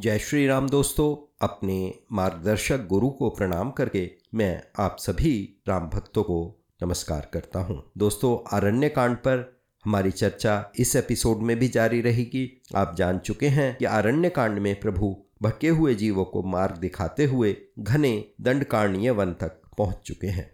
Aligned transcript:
जय 0.00 0.18
श्री 0.18 0.46
राम 0.46 0.68
दोस्तों, 0.68 1.36
अपने 1.40 1.94
मार्गदर्शक 2.12 2.86
गुरु 2.86 3.10
को 3.10 3.30
प्रणाम 3.30 3.70
करके 3.70 4.10
मैं 4.34 4.62
आप 4.78 4.96
सभी 4.98 5.32
राम 5.68 5.88
भक्तों 5.88 6.22
को 6.22 6.60
नमस्कार 6.82 7.30
करता 7.32 7.60
हूँ। 7.60 7.92
दोस्तों 7.98 8.56
आरण्य 8.56 8.88
कांड 8.88 9.16
पर 9.16 9.60
हमारी 9.84 10.10
चर्चा 10.10 10.72
इस 10.78 10.96
एपिसोड 10.96 11.38
में 11.38 11.58
भी 11.58 11.68
जारी 11.68 12.00
रहेगी। 12.00 12.62
आप 12.76 12.94
जान 12.98 13.18
चुके 13.18 13.48
हैं 13.48 13.76
कि 13.76 13.84
आरण्य 13.84 14.30
कांड 14.30 14.58
में 14.58 14.80
प्रभु 14.80 15.16
भटके 15.42 15.68
हुए 15.68 15.94
जीवों 15.94 16.24
को 16.24 16.42
मार्ग 16.42 16.76
दिखाते 16.76 17.24
हुए 17.24 17.56
घने 17.78 18.24
दंडकारणीय 18.40 19.10
वन 19.10 19.32
तक 19.32 19.60
पहुँच 19.78 19.96
चुके 20.04 20.26
हैं। 20.26 20.50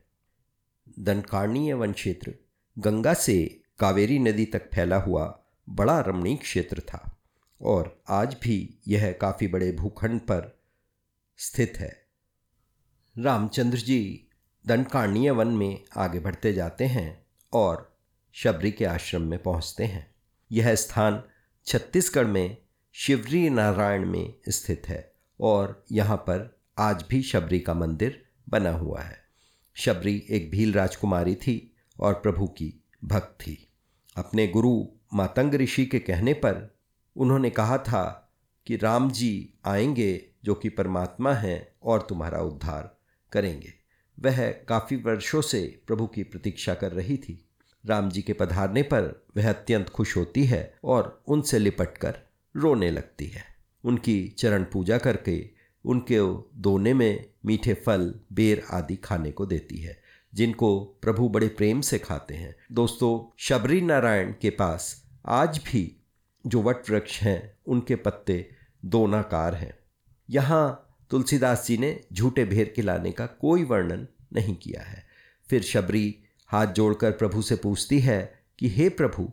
दंडकारणीय 0.99 1.75
वन 1.75 1.93
क्षेत्र 1.93 2.35
गंगा 2.79 3.15
से 3.15 3.63
कावेरी 3.79 4.19
नदी 4.19 4.45
तक 4.45 4.71
फैला 4.75 4.97
हुआ 4.97 5.39
बड़ा 5.69 6.01
रमणीय 6.01 6.37
क्षेत्र 6.37 6.81
था। 6.81 7.13
और 7.61 8.03
आज 8.09 8.37
भी 8.43 8.79
यह 8.89 9.13
काफ़ी 9.13 9.49
बड़े 9.49 9.73
भूखंड 9.73 10.21
पर 10.21 10.61
स्थित 11.37 11.73
है। 11.77 12.07
रामचंद्र 13.19 13.79
जी 13.79 14.29
दंडकारणीय 14.67 15.31
वन 15.31 15.49
में 15.49 15.85
आगे 15.97 16.19
बढ़ते 16.19 16.53
जाते 16.53 16.85
हैं 16.85 17.27
और 17.53 17.97
शबरी 18.33 18.71
के 18.71 18.85
आश्रम 18.85 19.23
में 19.23 19.43
पहुँचते 19.43 19.85
हैं। 19.85 20.15
यह 20.53 20.75
स्थान 20.75 21.23
छत्तीसगढ़ 21.67 22.27
में 22.27 22.57
शिवरी 22.93 23.51
नारायण 23.51 24.07
में 24.07 24.35
स्थित 24.49 24.83
है 24.89 25.13
और 25.41 25.85
यहाँ 25.93 26.17
पर 26.17 26.59
आज 26.79 27.05
भी 27.09 27.23
शबरी 27.23 27.61
का 27.61 27.75
मंदिर 27.75 28.27
बना 28.49 28.71
हुआ 28.71 29.01
है। 29.01 29.19
शबरी 29.75 30.27
एक 30.31 30.51
भील 30.51 30.73
राजकुमारी 30.73 31.35
थी 31.35 31.75
और 32.01 32.15
प्रभु 32.15 32.47
की 32.47 32.85
भक्त 33.05 33.41
थी। 33.41 33.69
अपने 34.17 34.47
गुरु 34.47 34.87
मातंग 35.15 35.55
ऋषि 35.55 35.87
के 35.87 35.99
कहने 35.99 36.33
पर 36.33 36.76
उन्होंने 37.17 37.51
कहा 37.51 37.79
था 37.79 38.33
कि 38.67 38.77
राम 38.77 39.11
जी 39.11 39.55
आएँगे 39.65 40.25
जो 40.45 40.55
कि 40.55 40.69
परमात्मा 40.69 41.33
हैं 41.33 41.69
और 41.83 42.07
तुम्हारा 42.09 42.39
उद्धार 42.39 42.99
करेंगे। 43.33 43.73
वह 44.21 44.51
काफ़ी 44.51 44.97
वर्षों 44.97 45.43
से 45.43 45.81
प्रभु 45.87 46.07
की 46.07 46.23
प्रतीक्षा 46.23 46.75
कर 46.75 46.93
रही 46.93 47.17
थी। 47.17 47.49
राम 47.87 48.11
जी 48.11 48.23
के 48.23 48.33
पधारने 48.33 48.83
पर 48.83 49.27
वह 49.37 49.49
अत्यंत 49.49 49.89
खुश 49.89 50.17
होती 50.17 50.45
है 50.45 50.75
और 50.85 51.23
उनसे 51.27 51.59
लिपट 51.59 51.99
कर 51.99 52.19
रोने 52.57 52.91
लगती 52.91 53.27
है। 53.27 53.43
उनकी 53.85 54.29
चरण 54.29 54.65
पूजा 54.65 54.99
करके 54.99 55.51
उनके 55.85 56.19
दोने 56.61 56.95
में 56.95 57.27
मीठे 57.47 57.75
फल, 57.75 58.15
बेर 58.33 58.67
आदि 58.71 58.97
खाने 58.97 59.33
को 59.33 59.47
देती 59.47 59.79
है, 59.79 60.03
जिनको 60.35 60.85
प्रभु 60.85 61.29
बड़े 61.29 61.49
प्रेम 61.49 61.81
से 61.81 61.99
खाते 61.99 62.35
हैं। 62.35 62.57
दोस्तों, 62.73 63.35
शबरी 63.39 63.81
नारायण 63.81 64.35
के 64.43 64.51
पास 64.51 65.05
आज 65.27 65.59
भी 65.59 66.06
जो 66.47 66.63
वट 66.63 66.91
वृक्ष 66.91 67.21
हैं, 67.21 67.59
उनके 67.67 67.97
पत्ते 67.97 68.51
दोनाकार 68.85 69.55
हैं 69.55 69.79
यहाँ 70.31 70.83
तुलसीदास 71.11 71.67
जी 71.67 71.79
ने 71.79 72.01
झूठे 72.13 72.45
भेर 72.45 72.73
खिलाने 72.77 73.13
का 73.13 73.27
कोई 73.27 73.65
वर्णन 73.65 74.09
नहीं 74.33 74.57
किया 74.57 74.83
है 74.83 75.07
फिर 75.51 75.63
शबरी 75.63 76.19
हाथ 76.49 76.67
जोड़कर 76.67 77.11
प्रभु 77.11 77.43
से 77.43 77.57
पूछती 77.57 78.01
है 78.01 78.43
कि, 78.59 78.69
हे 78.69 78.89
प्रभु, 78.89 79.33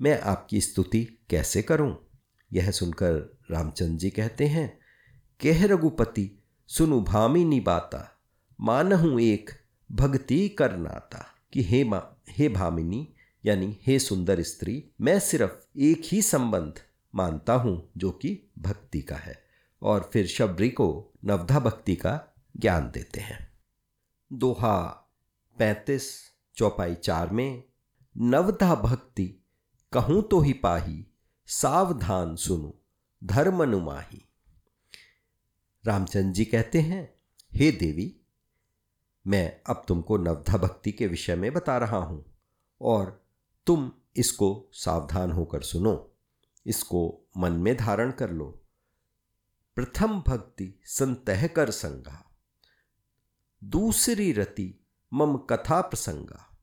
मैं 0.00 0.20
आपकी 0.20 0.60
स्तुति 0.60 1.18
कैसे 1.30 1.62
करूँ? 1.62 2.06
यह 2.52 2.70
सुनकर 2.70 3.38
रामचंद्र 3.50 3.96
जी 3.96 4.10
कहते 4.10 4.46
हैं, 4.46 4.78
कह 5.42 5.66
रघुपति, 5.66 6.42
सुनु 6.66 7.00
भामिनी 7.00 7.60
बाता 7.60 8.20
मानहूँ 8.60 9.20
एक 9.20 9.50
भक्ति 9.92 10.48
करनाता 10.48 11.26
कि 11.52 11.62
हे 11.62 11.84
मा, 11.84 12.16
हे 12.30 12.48
भामिनी 12.48 13.14
यानी 13.48 13.78
हे 13.82 13.98
सुंदर 13.98 14.42
स्त्री, 14.42 14.84
मैं 15.00 15.20
सिर्फ़ 15.20 15.78
एक 15.78 16.02
ही 16.04 16.22
संबंध 16.22 16.80
मानता 17.14 17.52
हूँ 17.52 17.90
जो 17.96 18.10
कि 18.10 18.52
भक्ति 18.58 19.02
का 19.02 19.16
है। 19.16 19.44
और 19.82 20.10
फिर 20.12 20.26
शबरी 20.26 20.70
को 20.70 21.12
नवधा 21.24 21.60
भक्ति 21.60 21.96
का 21.96 22.34
ज्ञान 22.56 22.90
देते 22.90 23.20
हैं। 23.20 23.52
दोहा 24.32 24.76
पैंतीस, 25.58 26.32
चौपाई 26.56 26.94
चार 26.94 27.30
में, 27.30 27.64
नवधा 28.18 28.74
भक्ति 28.74 29.44
कहूँ 29.92 30.22
तो 30.22 30.40
ही 30.40 30.52
पाही, 30.52 31.06
सावधान 31.46 32.36
सुनो, 32.36 32.82
धर्म 33.24 33.62
नुमाही। 33.62 34.28
रामचंद्र 35.86 36.32
जी 36.32 36.44
कहते 36.44 36.80
हैं, 36.80 37.14
हे 37.52 37.70
देवी, 37.70 38.20
मैं 39.26 39.60
अब 39.66 39.84
तुमको 39.88 40.16
नवधा 40.16 40.56
भक्ति 40.56 40.92
के 40.92 41.06
विषय 41.06 41.36
में 41.36 41.52
बता 41.52 41.78
रहा 41.78 41.96
हूँ, 41.96 42.24
और 42.80 43.27
तुम 43.68 43.92
इसको 44.16 44.70
सावधान 44.72 45.30
होकर 45.30 45.62
सुनो, 45.62 46.16
इसको 46.66 47.28
मन 47.36 47.52
में 47.52 47.76
धारण 47.76 48.10
कर 48.10 48.30
लो। 48.30 48.62
प्रथम 49.76 50.20
भक्ति 50.20 50.80
संतह 50.84 51.46
कर 51.46 51.70
संगा, 51.70 52.32
दूसरी 53.64 54.32
रति 54.32 54.86
मम 55.12 55.36
कथा 55.36 55.80
प्रसंगा। 55.80 56.58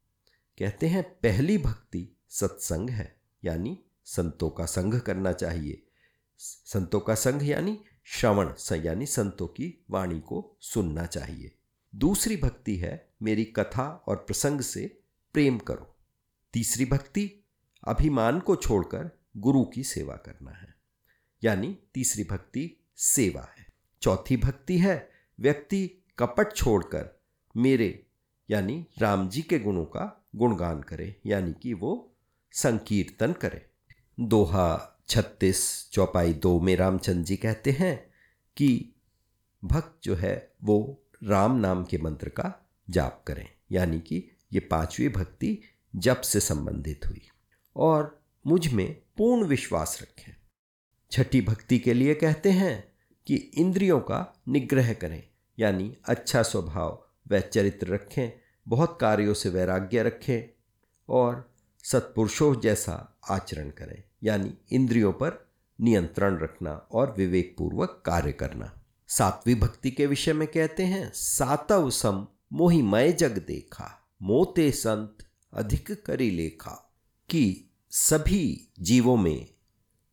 कहते 0.57 0.88
हैं, 0.88 1.03
पहली 1.03 1.57
भक्ति 1.57 2.17
सत्संग 2.29 2.89
है, 2.89 3.22
यानी 3.43 3.77
संतों 4.05 4.49
का 4.49 4.66
संग 4.66 4.99
करना 5.01 5.31
चाहिए। 5.31 5.87
संतों 6.39 6.99
का 6.99 7.16
संग 7.16 7.43
यानी 7.43 7.79
श्रवण 8.03 8.53
यानी 8.73 9.05
संतों 9.05 9.47
की 9.47 9.85
वाणी 9.89 10.19
को 10.19 10.57
सुनना 10.61 11.05
चाहिए। 11.05 11.55
दूसरी 11.95 12.37
भक्ति 12.37 12.77
है, 12.77 13.13
मेरी 13.22 13.45
कथा 13.45 14.03
और 14.07 14.16
प्रसंग 14.16 14.61
से 14.61 15.01
प्रेम 15.33 15.57
करो। 15.57 15.94
तीसरी 16.55 16.85
भक्ति, 16.85 17.45
अभिमान 17.88 18.39
को 18.39 18.55
छोड़कर 18.55 19.19
गुरु 19.38 19.66
की 19.66 19.83
सेवा 19.83 20.16
करना 20.16 20.51
है। 20.51 20.75
यानी 21.43 21.77
तीसरी 21.93 22.23
भक्ति 22.23 22.85
सेवा 22.95 23.53
है। 23.57 23.67
चौथी 24.01 24.38
भक्ति 24.38 24.77
है, 24.77 25.09
व्यक्ति 25.39 25.91
कपट 26.19 26.55
छोड़कर 26.55 27.21
मेरे, 27.57 28.05
यानी 28.49 28.88
राम 28.97 29.29
जी 29.29 29.41
के 29.41 29.59
गुणों 29.59 29.85
का 29.85 30.25
गुणगान 30.35 30.81
करे, 30.81 31.21
यानी 31.25 31.53
कि 31.53 31.73
वो 31.73 32.16
संकीर्तन 32.51 33.33
करे। 33.33 33.66
दोहा 34.19 34.99
छत्तीस 35.07 35.89
चौपाई 35.91 36.33
दो 36.33 36.59
में 36.59 36.75
रामचंद्र 36.75 37.23
जी 37.23 37.37
कहते 37.37 37.72
हैं 37.72 38.13
कि 38.57 38.93
भक्त 39.63 39.99
जो 40.03 40.16
है, 40.16 40.53
वो 40.63 41.03
राम 41.23 41.55
नाम 41.55 41.85
के 41.85 41.97
मंत्र 41.97 42.29
का 42.29 42.69
जाप 42.89 43.23
करें। 43.27 43.47
यानी 43.72 43.99
कि 43.99 44.29
ये 44.53 44.59
पांचवी 44.59 45.09
भक्ति 45.09 45.59
जप 45.95 46.22
से 46.22 46.39
संबंधित 46.39 47.06
हुई 47.06 47.22
और 47.75 48.23
मुझमें 48.47 48.95
पूर्ण 49.17 49.47
विश्वास 49.47 50.00
रखें। 50.01 50.31
छठी 51.11 51.41
भक्ति 51.41 51.79
के 51.79 51.94
लिए 51.94 52.13
कहते 52.13 52.51
हैं 52.51 52.83
कि 53.28 53.35
इंद्रियों 53.35 54.00
का 54.00 54.41
निग्रह 54.47 54.94
करें, 54.94 55.23
यानी 55.59 55.95
अच्छा 56.05 56.41
स्वभाव 56.44 57.05
व 57.31 57.39
चरित्र 57.39 57.88
रखें, 57.88 58.31
बहुत 58.67 58.97
कार्यों 59.01 59.34
से 59.34 59.50
वैराग्य 59.50 60.03
रखें 60.03 60.63
और 61.09 61.51
सत्पुरुषों 61.84 62.59
जैसा 62.61 63.17
आचरण 63.29 63.69
करें, 63.69 64.03
यानी 64.23 64.53
इंद्रियों 64.72 65.13
पर 65.13 65.45
नियंत्रण 65.79 66.39
रखना 66.39 66.72
और 66.91 67.13
विवेकपूर्वक 67.17 68.01
कार्य 68.05 68.31
करना। 68.31 68.72
सातवीं 69.07 69.55
भक्ति 69.55 69.91
के 69.91 70.05
विषय 70.05 70.34
में 70.34 70.47
कहते 70.47 70.84
हैं, 70.84 71.11
सातव 71.13 71.89
सम 71.89 72.28
मोहिमय 72.53 73.11
जग 73.11 73.38
देखा, 73.38 73.91
मोते 74.22 74.72
संत 74.72 75.25
अधिक 75.55 76.05
करी 76.05 76.29
लेखा 76.29 76.93
कि 77.29 77.71
सभी 77.89 78.71
जीवों 78.79 79.17
में 79.17 79.47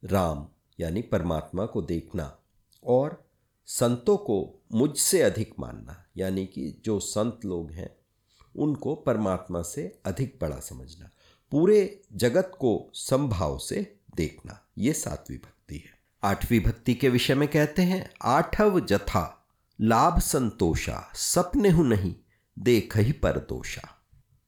राम 0.04 0.48
यानी 0.80 1.03
परमात्मा 1.03 1.66
को 1.66 1.82
देखना 1.82 2.38
और 2.84 3.30
संतों 3.66 4.16
को 4.16 4.62
मुझसे 4.72 5.22
अधिक 5.22 5.54
मानना, 5.60 6.04
यानी 6.16 6.47
कि 6.47 6.82
जो 6.84 7.00
संत 7.00 7.41
लोग 7.44 7.70
हैं, 7.70 7.97
उनको 8.56 8.94
परमात्मा 8.94 9.62
से 9.62 10.00
अधिक 10.04 10.38
बड़ा 10.41 10.60
समझना, 10.60 11.10
पूरे 11.50 12.03
जगत 12.12 12.53
को 12.60 12.91
संभाव 12.94 13.59
से 13.59 13.97
देखना, 14.16 14.66
ये 14.78 14.92
सातवीं 14.92 15.38
भक्ति 15.38 15.76
है। 15.76 15.98
आठवीं 16.22 16.60
भक्ति 16.60 16.94
के 16.94 17.09
विषय 17.09 17.34
में 17.34 17.48
कहते 17.48 17.82
हैं, 17.82 18.10
आठव 18.22 18.80
जथा, 18.80 19.47
लाभ 19.80 20.18
संतोषा, 20.18 21.12
सपने 21.15 21.68
हूँ 21.68 21.86
नहीं, 21.86 22.15
देख 22.59 22.97
ही 22.97 23.12
पर 23.12 23.38
दोषा, 23.38 23.88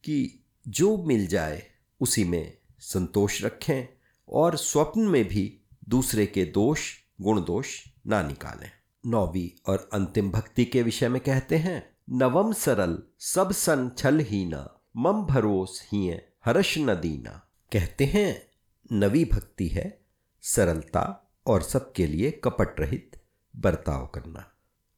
कि 0.05 0.44
जो 0.69 0.97
मिल 0.97 1.27
जाए, 1.27 1.63
उसी 2.01 2.25
में 2.25 2.59
संतोष 2.79 3.45
रखें 3.45 3.89
और 4.29 4.57
स्वप्न 4.57 5.01
में 5.01 5.29
भी 5.29 5.61
दूसरे 5.89 6.27
के 6.27 6.45
दोष, 6.45 6.93
गुण 7.21 7.45
दोष 7.45 7.85
ना 8.07 8.23
निकालें। 8.23 8.71
नौवीं 9.07 9.73
और 9.73 9.91
अंतिम 9.93 10.31
भक्ति 10.31 10.65
के 10.65 10.83
विषय 10.83 11.09
में 11.09 11.21
कहते 11.21 11.57
हैं, 11.57 11.97
नवम 12.11 12.53
सरल, 12.53 12.99
सब 13.19 13.53
सन 13.53 13.91
छल 13.99 14.21
ही 14.21 14.45
न 14.45 14.67
मम 14.97 15.23
भरोस 15.23 15.89
ही 15.93 16.09
हर्ष 16.45 16.79
न 16.79 16.95
दीना। 16.95 17.49
कहते 17.73 18.05
हैं, 18.05 18.47
नवी 18.93 19.25
भक्ति 19.25 19.69
है, 19.69 20.01
सरलता 20.43 21.33
और 21.47 21.63
सबके 21.63 22.07
लिए 22.07 22.31
कपट 22.31 22.81
रहित 22.81 23.17
बर्ताव 23.57 24.07
करना। 24.07 24.53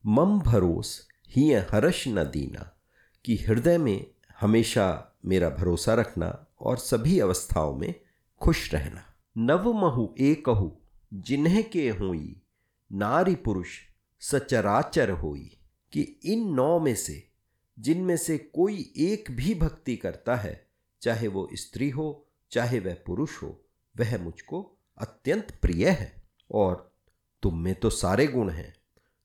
मम 0.07 0.41
भरोस 0.41 1.09
ही 1.31 1.53
हर्ष 1.53 2.09
न 2.09 2.25
दीना, 2.25 2.77
कि 3.25 3.37
हृदय 3.37 3.79
में 3.79 4.07
हमेशा 4.41 5.16
मेरा 5.27 5.51
भरोसा 5.51 5.95
रखना 5.95 6.47
और 6.61 6.77
सभी 6.77 7.21
अवस्थाओं 7.21 7.77
में 7.77 7.95
खुश 8.41 8.75
रहना। 8.75 9.05
नव 9.39 9.73
महु 9.73 10.15
ए 10.21 10.35
कहू, 10.35 10.81
जिन्हें 11.15 11.71
के 11.71 11.91
हुई, 11.91 12.43
नारी 12.93 13.35
पुरुष 13.35 13.79
सचराचर 14.21 15.11
होई, 15.11 15.59
कि 15.93 16.01
इन 16.03 16.55
नौ 16.55 16.79
में 16.81 16.95
से, 16.95 17.29
जिनमें 17.79 18.17
से 18.17 18.39
कोई 18.39 18.93
एक 18.97 19.31
भी 19.31 19.55
भक्ति 19.55 19.97
करता 19.97 20.37
है, 20.37 20.67
चाहे 21.03 21.29
वो 21.29 21.49
स्त्री 21.53 21.91
हो, 21.91 22.27
चाहे 22.51 22.81
वह 22.81 22.97
पुरुष 23.07 23.43
हो, 23.43 23.65
वह 23.99 24.19
मुझको 24.19 24.77
अत्यंत 24.99 25.59
प्रिय 25.63 25.89
है। 25.89 26.23
और 26.51 26.93
तुम 27.43 27.59
में 27.59 27.75
तो 27.75 27.91
सारे 27.91 28.27
गुण 28.27 28.51
हैं। 28.51 28.75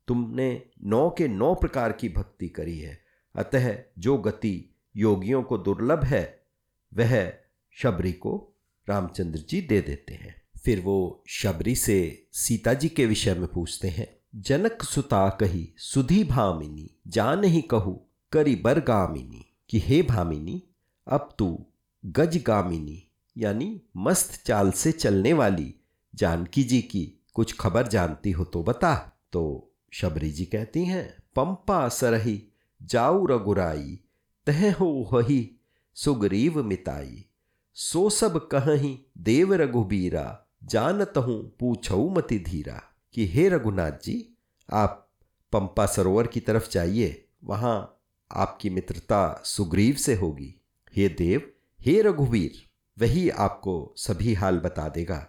तुमने 0.08 0.66
नौ 0.84 1.10
के 1.10 1.28
नौ 1.28 1.56
प्रकार 1.56 1.92
की 1.92 2.10
भक्ति 2.10 2.50
करी 2.50 2.80
है। 2.80 3.04
अतः 3.36 3.84
जो 4.00 4.18
गति 4.18 4.71
योगियों 4.96 5.44
को 5.44 5.58
दुर्लभ 5.58 6.04
है, 6.04 6.46
वह 6.94 7.34
शबरी 7.72 8.14
को 8.14 8.54
रामचंद्र 8.90 9.40
जी 9.40 9.62
दे 9.62 9.82
देते 9.82 10.14
हैं। 10.14 10.42
फिर 10.64 10.80
वो 10.80 11.24
शबरी 11.28 11.76
से 11.76 12.28
सीता 12.32 12.74
जी 12.74 12.90
के 12.90 13.06
विषय 13.06 13.34
में 13.34 13.48
पूछते 13.48 13.88
हैं। 13.88 14.18
जनक 14.36 14.84
सुता 14.84 15.30
कही, 15.30 15.74
सुधी 15.78 16.24
भामिनी 16.24 16.90
जान 17.08 17.44
ही 17.44 17.62
कहू, 17.62 18.02
करी 18.32 18.56
बर 18.56 18.80
गामिनी, 18.80 19.46
कि 19.70 19.80
हे 19.80 20.02
भामिनी, 20.02 20.64
अब 21.08 21.30
तू 21.38 21.66
गज 22.06 22.44
गामिनी, 22.44 23.08
यानी 23.38 23.82
मस्त 23.98 24.46
चाल 24.46 24.72
से 24.72 24.92
चलने 24.92 25.34
वाली 25.34 25.76
जानकी 26.16 26.64
जी 26.64 26.82
की 26.82 27.24
कुछ 27.34 27.56
खबर 27.60 27.88
जानती 27.88 28.32
हो 28.32 28.44
तो 28.44 28.64
बता। 28.64 29.20
तो 29.32 29.72
शबरी 29.92 30.32
जी 30.32 30.46
कहती 30.46 30.86
हैं, 30.86 31.24
पंपा 31.36 31.90
सरही, 31.90 32.44
जाऊ 32.84 33.26
रघुराई 33.26 34.00
तह 34.46 34.74
हो 34.74 35.10
वही, 35.14 35.52
सुग्रीव 35.94 36.64
मिताई। 36.64 37.26
सो 37.74 38.10
सब 38.10 38.38
कहीं 38.48 38.98
देव 39.18 39.54
रघुबीरा 39.54 40.46
जानत 40.64 41.14
हूँ 41.18 41.56
पूछऊ 41.60 42.10
मति 42.10 42.40
धीरा, 42.40 42.82
कि 43.14 43.28
हे 43.28 43.50
रघुनाथ 43.50 43.92
जी, 43.92 44.38
आप 44.70 45.10
पंपा 45.54 45.86
सरोवर 45.86 46.28
की 46.28 46.40
तरफ़ 46.40 46.72
जाइए, 46.72 47.26
वहाँ 47.44 48.02
आपकी 48.32 48.70
मित्रता 48.70 49.42
सुग्रीव 49.46 49.96
से 49.96 50.16
होगी। 50.16 50.56
हे 50.96 51.10
देव, 51.10 51.52
हे 51.82 52.02
रघुवीर 52.02 52.62
वही 53.00 53.30
आपको 53.30 53.94
सभी 53.98 54.34
हाल 54.34 54.60
बता 54.60 54.90
देगा। 54.90 55.28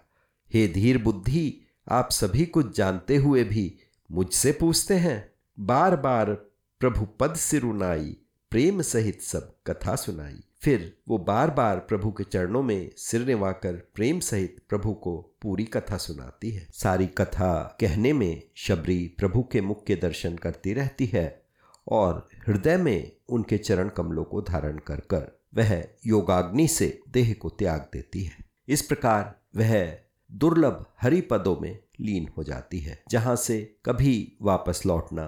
हे 0.54 0.68
धीर 0.68 1.02
बुद्धि, 1.02 1.60
आप 1.88 2.10
सभी 2.10 2.46
कुछ 2.46 2.76
जानते 2.76 3.16
हुए 3.16 3.44
भी 3.44 3.74
मुझसे 4.12 4.52
पूछते 4.52 4.94
हैं। 4.94 5.32
बार 5.60 5.96
बार 5.96 6.34
प्रभु 6.80 7.06
पद 7.20 7.34
सिरुनाई 7.34 8.16
प्रेम 8.52 8.82
सहित 8.82 9.20
सब 9.22 9.54
कथा 9.66 9.94
सुनाई। 9.96 10.40
फिर 10.62 10.96
वो 11.08 11.19
बार 11.19 11.50
बार 11.50 11.78
प्रभु 11.78 12.10
के 12.12 12.25
चरणों 12.25 12.62
में 12.62 12.90
सिर 12.96 13.25
निवाकर 13.26 13.72
प्रेम 13.94 14.20
सहित 14.20 14.56
प्रभु 14.69 14.93
को 14.94 15.37
पूरी 15.43 15.64
कथा 15.64 15.96
सुनाती 15.96 16.50
है। 16.50 16.66
सारी 16.72 17.06
कथा 17.06 17.76
कहने 17.81 18.12
में 18.12 18.43
शबरी 18.56 19.14
प्रभु 19.19 19.43
के 19.43 19.60
मुख 19.60 19.84
के 19.84 19.96
दर्शन 19.96 20.37
करती 20.37 20.72
रहती 20.72 21.06
है 21.06 21.43
और 21.88 22.28
हृदय 22.46 22.76
में 22.76 23.12
उनके 23.28 23.58
चरण 23.58 23.88
कमलों 23.88 24.25
को 24.25 24.43
धारण 24.43 24.78
कर 24.78 25.00
कर 25.00 25.40
वह 25.55 25.84
योगाग्नि 26.06 26.69
से 26.69 27.00
देह 27.08 27.34
को 27.34 27.48
त्याग 27.48 27.88
देती 27.93 28.25
है। 28.25 28.44
इस 28.69 28.82
प्रकार 28.82 29.34
वह 29.56 29.98
दुर्लभ 30.32 30.87
हरि 31.00 31.20
पदों 31.20 31.56
में 31.56 31.78
लीन 32.00 32.28
हो 32.37 32.44
जाती 32.44 32.78
है, 32.78 33.02
जहाँ 33.10 33.37
से 33.37 33.76
कभी 33.84 34.32
वापस 34.43 34.82
लौटना, 34.87 35.26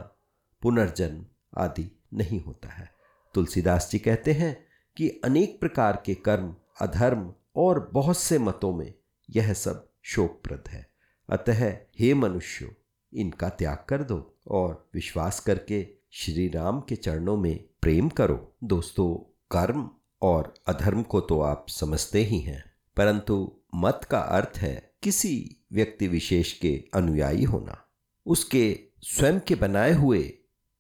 पुनर्जन्म 0.63 1.25
आदि 1.57 1.91
नहीं 2.15 2.41
होता 2.41 2.69
है। 2.69 2.94
तुलसीदास 3.35 3.89
जी 3.93 3.99
कहते 3.99 4.33
हैं 4.33 4.57
कि 4.97 5.09
अनेक 5.25 5.59
प्रकार 5.61 6.03
के 6.07 6.15
कर्म, 6.15 6.55
अधर्म 6.81 7.33
और 7.57 7.89
बहुत 7.93 8.19
से 8.19 8.39
मतों 8.39 8.73
में 8.73 8.93
यह 9.29 9.53
सब 9.53 9.89
शोकप्रद 10.03 10.69
है। 10.69 10.87
अतः 11.29 11.65
हे 11.99 12.15
मनुष्य, 12.15 12.71
इनका 13.13 13.49
त्याग 13.49 13.85
कर 13.89 14.03
दो 14.03 14.37
और 14.51 14.89
विश्वास 14.95 15.41
करके 15.41 15.87
श्री 16.13 16.49
राम 16.49 16.81
के 16.81 16.97
चरणों 16.97 17.37
में 17.37 17.65
प्रेम 17.83 18.09
करो। 18.09 18.55
दोस्तों, 18.65 19.15
कर्म 19.51 19.89
और 20.23 20.55
अधर्म 20.67 21.03
को 21.03 21.21
तो 21.21 21.41
आप 21.41 21.67
समझते 21.69 22.23
ही 22.25 22.41
हैं, 22.41 22.63
परंतु 22.97 23.53
मत 23.75 24.01
का 24.11 24.19
अर्थ 24.19 24.59
है 24.59 24.93
किसी 25.03 25.57
व्यक्ति 25.73 26.09
विशेष 26.09 26.53
के 26.53 26.73
अनुयायी 26.95 27.45
होना। 27.45 27.81
उसके 28.27 28.79
स्वयं 29.03 29.41
के 29.41 29.55
बनाए 29.55 29.93
हुए 29.93 30.33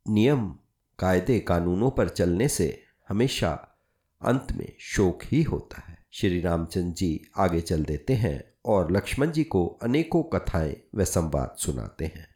नियम 0.06 0.54
कायदे 0.99 1.41
कानूनों 1.41 1.91
पर 1.91 2.08
चलने 2.08 2.49
से 2.49 2.82
हमेशा 3.08 3.81
अंत 4.23 4.52
में 4.52 4.73
शोक 4.81 5.25
ही 5.25 5.43
होता 5.43 5.81
है। 5.81 6.06
श्री 6.12 6.41
रामचंद्र 6.41 6.94
जी 6.94 7.25
आगे 7.37 7.61
चल 7.61 7.85
देते 7.85 8.12
हैं 8.12 8.55
और 8.64 8.93
लक्ष्मण 8.93 9.31
जी 9.31 9.44
को 9.44 9.67
अनेकों 9.82 10.23
कथाएँ 10.23 10.76
व 10.94 11.05
संवाद 11.05 11.56
सुनाते 11.58 12.05
हैं। 12.05 12.35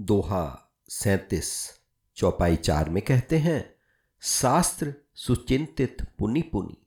दोहा 0.00 0.74
सैतीस 0.88 1.80
चौपाई 2.16 2.56
चार 2.56 2.90
में 2.90 3.02
कहते 3.02 3.38
हैं, 3.38 3.74
शास्त्र 4.20 4.94
सुचिंतित 5.14 5.96
पुनि 6.18 6.42
पुनि, 6.42 6.86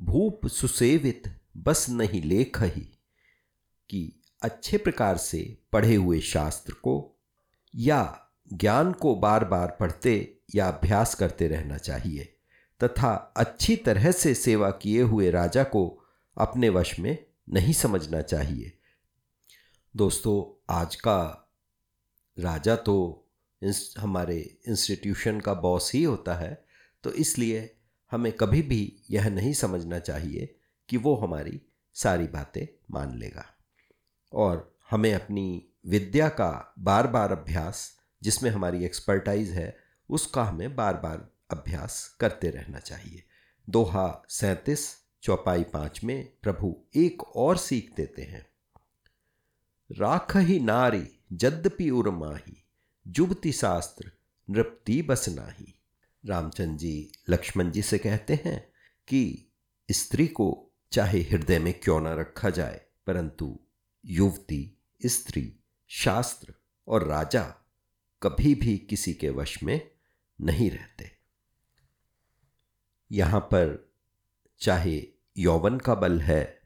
भूप 0.00 0.46
सुसेवित 0.46 1.22
बस 1.56 1.86
नहीं 1.90 2.22
लेख 2.22 2.62
ही, 2.62 2.98
कि 3.90 4.22
अच्छे 4.42 4.76
प्रकार 4.76 5.16
से 5.16 5.58
पढ़े 5.72 5.94
हुए 5.94 6.20
शास्त्र 6.20 6.72
को 6.72 7.20
या 7.74 8.23
ज्ञान 8.50 8.92
को 8.92 9.14
बार 9.14 9.44
बार 9.44 9.76
पढ़ते 9.80 10.38
या 10.54 10.68
अभ्यास 10.68 11.14
करते 11.14 11.48
रहना 11.48 11.78
चाहिए, 11.78 12.24
तथा 12.80 13.12
अच्छी 13.36 13.76
तरह 13.76 14.10
से 14.12 14.34
सेवा 14.34 14.70
किए 14.70 15.02
हुए 15.02 15.30
राजा 15.30 15.64
को 15.64 15.86
अपने 16.36 16.68
वश 16.68 16.98
में 17.00 17.16
नहीं 17.48 17.72
समझना 17.72 18.20
चाहिए। 18.22 18.72
दोस्तों, 19.94 20.64
आज 20.74 20.96
का 20.96 21.50
राजा 22.38 22.76
तो 22.76 23.20
हमारे 23.98 24.38
इंस्टीट्यूशन 24.68 25.40
का 25.40 25.54
बॉस 25.54 25.92
ही 25.94 26.02
होता 26.02 26.34
है 26.34 26.64
तो 27.04 27.12
इसलिए 27.12 27.70
हमें 28.12 28.32
कभी 28.32 28.62
भी 28.62 29.02
यह 29.10 29.28
नहीं 29.28 29.52
समझना 29.52 29.98
चाहिए 29.98 30.54
कि 30.88 30.96
वो 30.96 31.14
हमारी 31.16 31.60
सारी 31.96 32.26
बातें 32.26 32.66
मान 32.90 33.18
लेगा। 33.18 33.44
और 34.32 34.72
हमें 34.90 35.12
अपनी 35.14 35.66
विद्या 35.86 36.28
का 36.28 36.74
बार 36.78 37.06
बार 37.06 37.32
अभ्यास 37.32 37.90
जिसमें 38.24 38.50
हमारी 38.50 38.84
एक्सपर्टाइज 38.84 39.50
है, 39.50 39.76
उसका 40.10 40.44
हमें 40.44 40.76
बार 40.76 40.94
बार 40.94 41.28
अभ्यास 41.50 42.16
करते 42.20 42.50
रहना 42.50 42.78
चाहिए। 42.78 43.22
दोहा 43.68 44.22
सैंतीस, 44.28 44.96
चौपाई 45.22 45.62
पाँच 45.62 46.04
में 46.04 46.32
प्रभु 46.42 46.76
एक 46.96 47.22
और 47.22 47.56
सीख 47.56 47.92
देते 47.96 48.22
हैं। 48.22 48.46
राख 49.90 50.36
ही 50.36 50.58
नारी 50.60 51.06
जद्यपि 51.32 51.90
उर्माही 51.90 52.62
जुबती 53.06 53.52
शास्त्र, 53.52 54.10
नृप्ति 54.50 55.02
बस 55.02 55.28
नाही। 55.28 55.74
रामचंद्र 56.24 56.76
जी 56.76 57.12
लक्ष्मण 57.30 57.70
जी 57.70 57.82
से 57.82 57.98
कहते 57.98 58.38
हैं 58.44 58.58
कि 59.08 59.52
स्त्री 59.88 60.26
को 60.26 60.70
चाहे 60.92 61.20
हृदय 61.22 61.58
में 61.58 61.72
क्यों 61.80 62.00
न 62.00 62.06
रखा 62.06 62.50
जाए, 62.50 62.80
परंतु 63.06 63.58
युवती, 64.04 64.78
स्त्री, 65.06 65.60
शास्त्र 65.88 66.54
और 66.88 67.06
राजा 67.06 67.63
कभी 68.24 68.54
भी 68.54 68.78
किसी 68.78 69.14
के 69.14 69.30
वश 69.30 69.62
में 69.62 69.90
नहीं 70.40 70.70
रहते। 70.70 71.10
यहाँ 73.12 73.40
पर 73.40 73.92
चाहे 74.58 75.06
यौवन 75.38 75.78
का 75.78 75.94
बल 75.94 76.20
है, 76.20 76.60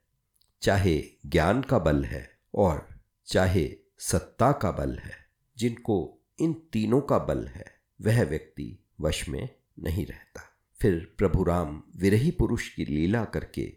चाहे 0.62 1.02
ज्ञान 1.26 1.62
का 1.62 1.78
बल 1.78 2.04
है 2.04 2.38
और 2.54 2.88
चाहे 3.26 3.76
सत्ता 3.98 4.52
का 4.52 4.70
बल 4.70 4.98
है, 4.98 5.30
जिनको 5.56 6.20
इन 6.40 6.52
तीनों 6.72 7.00
का 7.00 7.18
बल 7.18 7.46
है, 7.46 7.80
वह 8.02 8.24
व्यक्ति 8.24 8.84
वश 9.00 9.28
में 9.28 9.48
नहीं 9.78 10.06
रहता। 10.06 10.42
फिर 10.80 11.14
प्रभु 11.18 11.44
राम 11.44 11.82
विरही 11.96 12.30
पुरुष 12.30 12.68
की 12.68 12.84
लीला 12.84 13.24
करके 13.24 13.76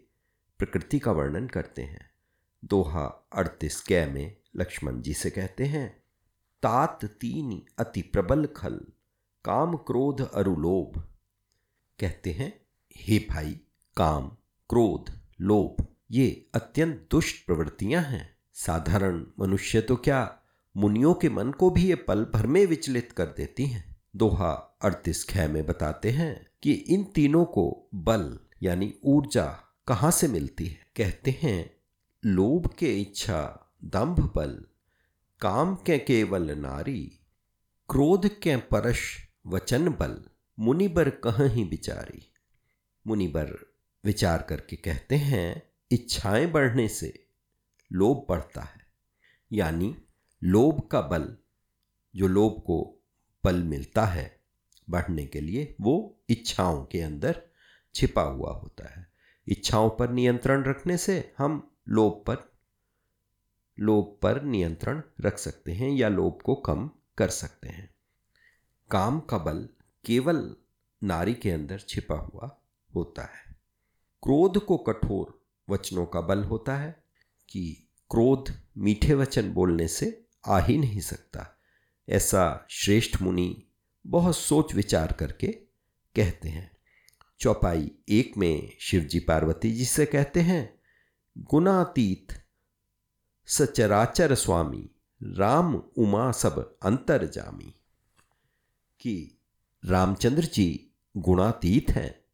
प्रकृति 0.58 0.98
का 0.98 1.12
वर्णन 1.12 1.46
करते 1.46 1.82
हैं। 1.82 2.10
दोहा 2.64 3.28
अड़तीस 3.32 3.80
कै 3.80 4.06
में 4.06 4.36
लक्ष्मण 4.56 5.00
जी 5.00 5.14
से 5.14 5.30
कहते 5.30 5.64
हैं 5.64 6.01
तात 6.62 7.04
तीन 7.04 7.62
अति 7.78 8.02
प्रबल 8.02 8.48
खल, 8.56 8.80
काम 9.44 9.76
क्रोध 9.76 10.30
अरुलोभ 10.34 11.00
कहते 12.00 12.30
हैं, 12.30 12.60
हे 12.96 13.18
भाई, 13.18 13.60
काम, 13.96 14.28
क्रोध, 14.68 15.18
लोभ, 15.40 15.86
ये 16.10 16.46
अत्यंत 16.54 17.08
दुष्ट 17.10 17.46
प्रवृत्तियाँ 17.46 18.02
हैं। 18.02 18.36
साधारण 18.54 19.26
मनुष्य 19.40 19.80
तो 19.80 19.96
क्या 19.96 20.38
मुनियों 20.76 21.14
के 21.14 21.28
मन 21.28 21.50
को 21.50 21.70
भी 21.70 21.88
ये 21.88 21.94
पल 21.94 22.24
भर 22.24 22.46
में 22.46 22.66
विचलित 22.66 23.12
कर 23.12 23.26
देती 23.26 23.66
हैं? 23.66 23.96
दोहा 24.16 24.78
अड़तीस 24.82 25.26
ख 25.30 25.36
में 25.36 25.66
बताते 25.66 26.10
हैं 26.10 26.46
कि 26.62 26.72
इन 26.72 27.04
तीनों 27.04 27.44
को 27.44 27.88
बल, 27.94 28.38
यानी 28.62 28.94
ऊर्जा, 29.04 29.58
कहाँ 29.88 30.10
से 30.10 30.28
मिलती 30.28 30.66
है? 30.66 30.86
कहते 30.96 31.38
हैं, 31.42 31.76
लोभ 32.24 32.66
के 32.66 33.00
इच्छा, 33.00 33.70
दंभ 33.84 34.32
बल 34.36 34.64
काम 35.42 35.74
के 35.74 35.98
केवल 35.98 36.50
नारी, 36.50 37.20
क्रोध 37.90 38.28
के 38.28 38.56
परश 38.56 39.28
वचन 39.46 39.88
बल, 39.88 40.24
मुनिबर 40.60 41.10
कह 41.10 41.44
ही 41.44 41.64
बिचारी? 41.64 42.32
मुनिबर 43.06 43.74
विचार 44.04 44.42
करके 44.42 44.76
कहते 44.76 45.16
हैं, 45.16 45.62
इच्छाएँ 45.90 46.46
बढ़ने 46.46 46.88
से 46.88 47.26
लोभ 47.92 48.26
बढ़ता 48.28 48.62
है। 48.62 48.86
यानी 49.52 49.96
लोभ 50.44 50.88
का 50.88 51.00
बल, 51.00 51.36
जो 52.16 52.26
लोभ 52.26 52.52
को 52.52 52.98
बल 53.44 53.62
मिलता 53.62 54.04
है 54.04 54.40
बढ़ने 54.90 55.26
के 55.26 55.40
लिए, 55.40 55.76
वो 55.80 56.20
इच्छाओं 56.28 56.84
के 56.84 57.00
अंदर 57.00 57.42
छिपा 57.94 58.22
हुआ 58.22 58.52
होता 58.52 59.00
है। 59.00 59.12
इच्छाओं 59.48 59.90
पर 59.90 60.10
नियंत्रण 60.10 60.64
रखने 60.64 60.96
से 60.96 61.34
हम 61.38 61.76
लोभ 61.88 62.24
पर 62.26 62.51
लोभ 63.80 64.18
पर 64.22 64.42
नियंत्रण 64.42 65.02
रख 65.20 65.38
सकते 65.38 65.72
हैं 65.72 65.90
या 65.90 66.08
लोभ 66.08 66.38
को 66.44 66.54
कम 66.54 66.90
कर 67.18 67.28
सकते 67.28 67.68
हैं। 67.68 67.94
काम 68.90 69.20
का 69.20 69.38
बल 69.38 69.68
केवल 70.04 70.56
नारी 71.04 71.34
के 71.34 71.50
अंदर 71.50 71.78
छिपा 71.78 72.14
हुआ 72.14 72.60
होता 72.94 73.22
है। 73.22 73.56
क्रोध 74.22 74.64
को 74.64 74.76
कठोर 74.76 75.46
वचनों 75.70 76.06
का 76.06 76.20
बल 76.20 76.44
होता 76.44 76.76
है 76.76 77.04
कि 77.48 77.88
क्रोध 78.10 78.60
मीठे 78.78 79.14
वचन 79.14 79.52
बोलने 79.52 79.88
से 79.88 80.26
आ 80.46 80.60
ही 80.60 80.78
नहीं 80.78 81.00
सकता। 81.00 81.58
ऐसा 82.08 82.66
श्रेष्ठ 82.70 83.22
मुनि 83.22 83.66
बहुत 84.06 84.36
सोच 84.36 84.74
विचार 84.74 85.12
करके 85.12 85.46
कहते 86.14 86.48
हैं। 86.48 86.76
चौपाई 87.40 87.90
एक 88.08 88.36
में 88.36 88.76
शिवजी 88.80 89.20
पार्वती 89.20 89.72
जी 89.72 89.84
से 89.84 90.06
कहते 90.06 90.40
हैं, 90.40 90.80
गुणातीत 91.38 92.41
सचराचर 93.52 94.34
स्वामी, 94.34 94.90
राम 95.22 95.82
उमा 95.98 96.32
सब 96.32 96.76
अंतर 96.82 97.26
जामी। 97.26 97.74
कि 99.00 99.38
रामचंद्र 99.84 100.44
जी 100.44 100.90
गुणातीत 101.16 101.90
हैं। 101.90 102.24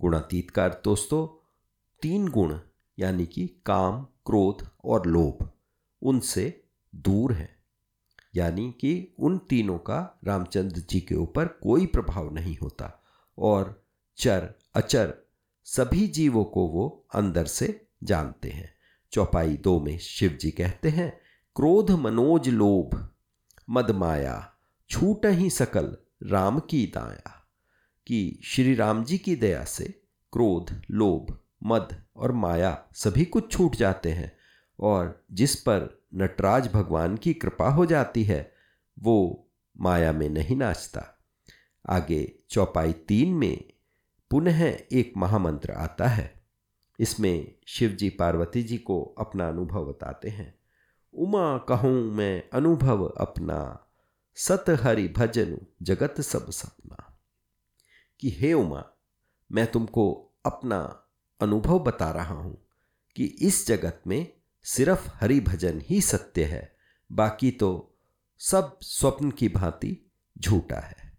गुणातीत 0.00 0.50
का 0.50 0.64
अर्थ 0.64 0.80
दोस्तों, 0.84 1.46
तीन 2.02 2.28
गुण, 2.28 2.58
यानी 2.98 3.26
कि 3.26 3.46
काम, 3.66 4.04
क्रोध 4.04 4.68
और 4.84 5.06
लोभ, 5.06 5.50
उनसे 6.02 6.64
दूर 6.94 7.32
हैं। 7.32 7.56
यानी 8.36 8.72
कि 8.72 9.14
उन 9.18 9.38
तीनों 9.38 9.78
का 9.78 10.18
रामचंद्र 10.24 10.76
जी 10.76 11.00
के 11.00 11.14
ऊपर 11.14 11.46
कोई 11.46 11.86
प्रभाव 11.86 12.34
नहीं 12.34 12.56
होता, 12.62 13.02
और 13.38 13.86
चर, 14.16 14.54
अचर, 14.74 15.14
सभी 15.64 16.08
जीवों 16.08 16.44
को 16.44 16.66
वो 16.66 17.06
अंदर 17.14 17.46
से 17.46 17.88
जानते 18.02 18.50
हैं। 18.50 18.79
चौपाई 19.12 19.56
दो 19.56 19.80
में 19.80 19.98
शिव 19.98 20.30
जी 20.30 20.50
कहते 20.50 20.88
हैं, 20.88 21.20
क्रोध 21.56 21.90
मनोज 21.90 22.48
लोभ 22.48 23.10
मदमाया 23.70 24.52
छूट 24.90 25.26
ही 25.26 25.50
सकल 25.50 25.96
राम 26.22 26.58
की 26.58 26.86
दाया। 26.86 27.36
कि 28.06 28.40
श्री 28.44 28.74
राम 28.74 29.04
जी 29.04 29.18
की 29.18 29.36
दया 29.36 29.64
से 29.64 29.84
क्रोध, 30.32 30.82
लोभ, 30.90 31.38
मद 31.64 32.02
और 32.16 32.32
माया 32.32 32.84
सभी 32.92 33.24
कुछ 33.24 33.52
छूट 33.52 33.76
जाते 33.76 34.12
हैं 34.12 34.36
और 34.80 35.24
जिस 35.32 35.54
पर 35.54 36.04
नटराज 36.14 36.68
भगवान 36.72 37.16
की 37.16 37.34
कृपा 37.34 37.68
हो 37.68 37.86
जाती 37.86 38.24
है, 38.24 38.54
वो 38.98 39.48
माया 39.80 40.12
में 40.12 40.28
नहीं 40.28 40.56
नाचता। 40.56 41.18
आगे 41.88 42.32
चौपाई 42.50 42.92
तीन 42.92 43.34
में 43.34 43.64
पुनः 44.30 44.78
एक 44.92 45.12
महामंत्र 45.16 45.72
आता 45.72 46.08
है। 46.08 46.39
इसमें 47.00 47.54
शिव 47.66 47.90
जी 47.90 48.10
पार्वती 48.10 48.62
जी 48.62 48.78
को 48.78 49.14
अपना 49.18 49.48
अनुभव 49.48 49.84
बताते 49.84 50.28
हैं। 50.28 50.58
उमा 51.14 51.58
कहूँ 51.58 52.12
मैं 52.12 52.50
अनुभव 52.52 53.04
अपना 53.04 53.86
सत 54.34 54.64
हरि 54.68 55.08
भजन 55.08 55.58
जगत 55.82 56.20
सब 56.20 56.50
सपना। 56.50 57.18
कि 58.20 58.30
हे 58.30 58.52
उमा, 58.52 58.84
मैं 59.52 59.72
तुमको 59.72 60.34
अपना 60.46 61.06
अनुभव 61.40 61.78
बता 61.78 62.10
रहा 62.10 62.34
हूँ 62.34 62.66
कि 63.16 63.24
इस 63.24 63.66
जगत 63.66 64.02
में 64.06 64.32
सिर्फ़ 64.62 65.08
हरि 65.14 65.40
भजन 65.40 65.82
ही 65.84 66.00
सत्य 66.00 66.44
है, 66.44 66.76
बाकी 67.12 67.50
तो 67.50 67.96
सब 68.38 68.78
स्वप्न 68.82 69.30
की 69.30 69.48
भांति 69.48 70.10
झूठा 70.38 70.80
है। 70.80 71.18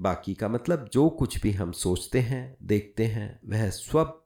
बाकी 0.00 0.34
का 0.34 0.48
मतलब 0.48 0.90
जो 0.92 1.08
कुछ 1.08 1.42
भी 1.42 1.52
हम 1.52 1.72
सोचते 1.72 2.20
हैं, 2.20 2.56
देखते 2.62 3.06
हैं, 3.06 3.40
वह 3.44 3.70
स्वप 3.70 4.23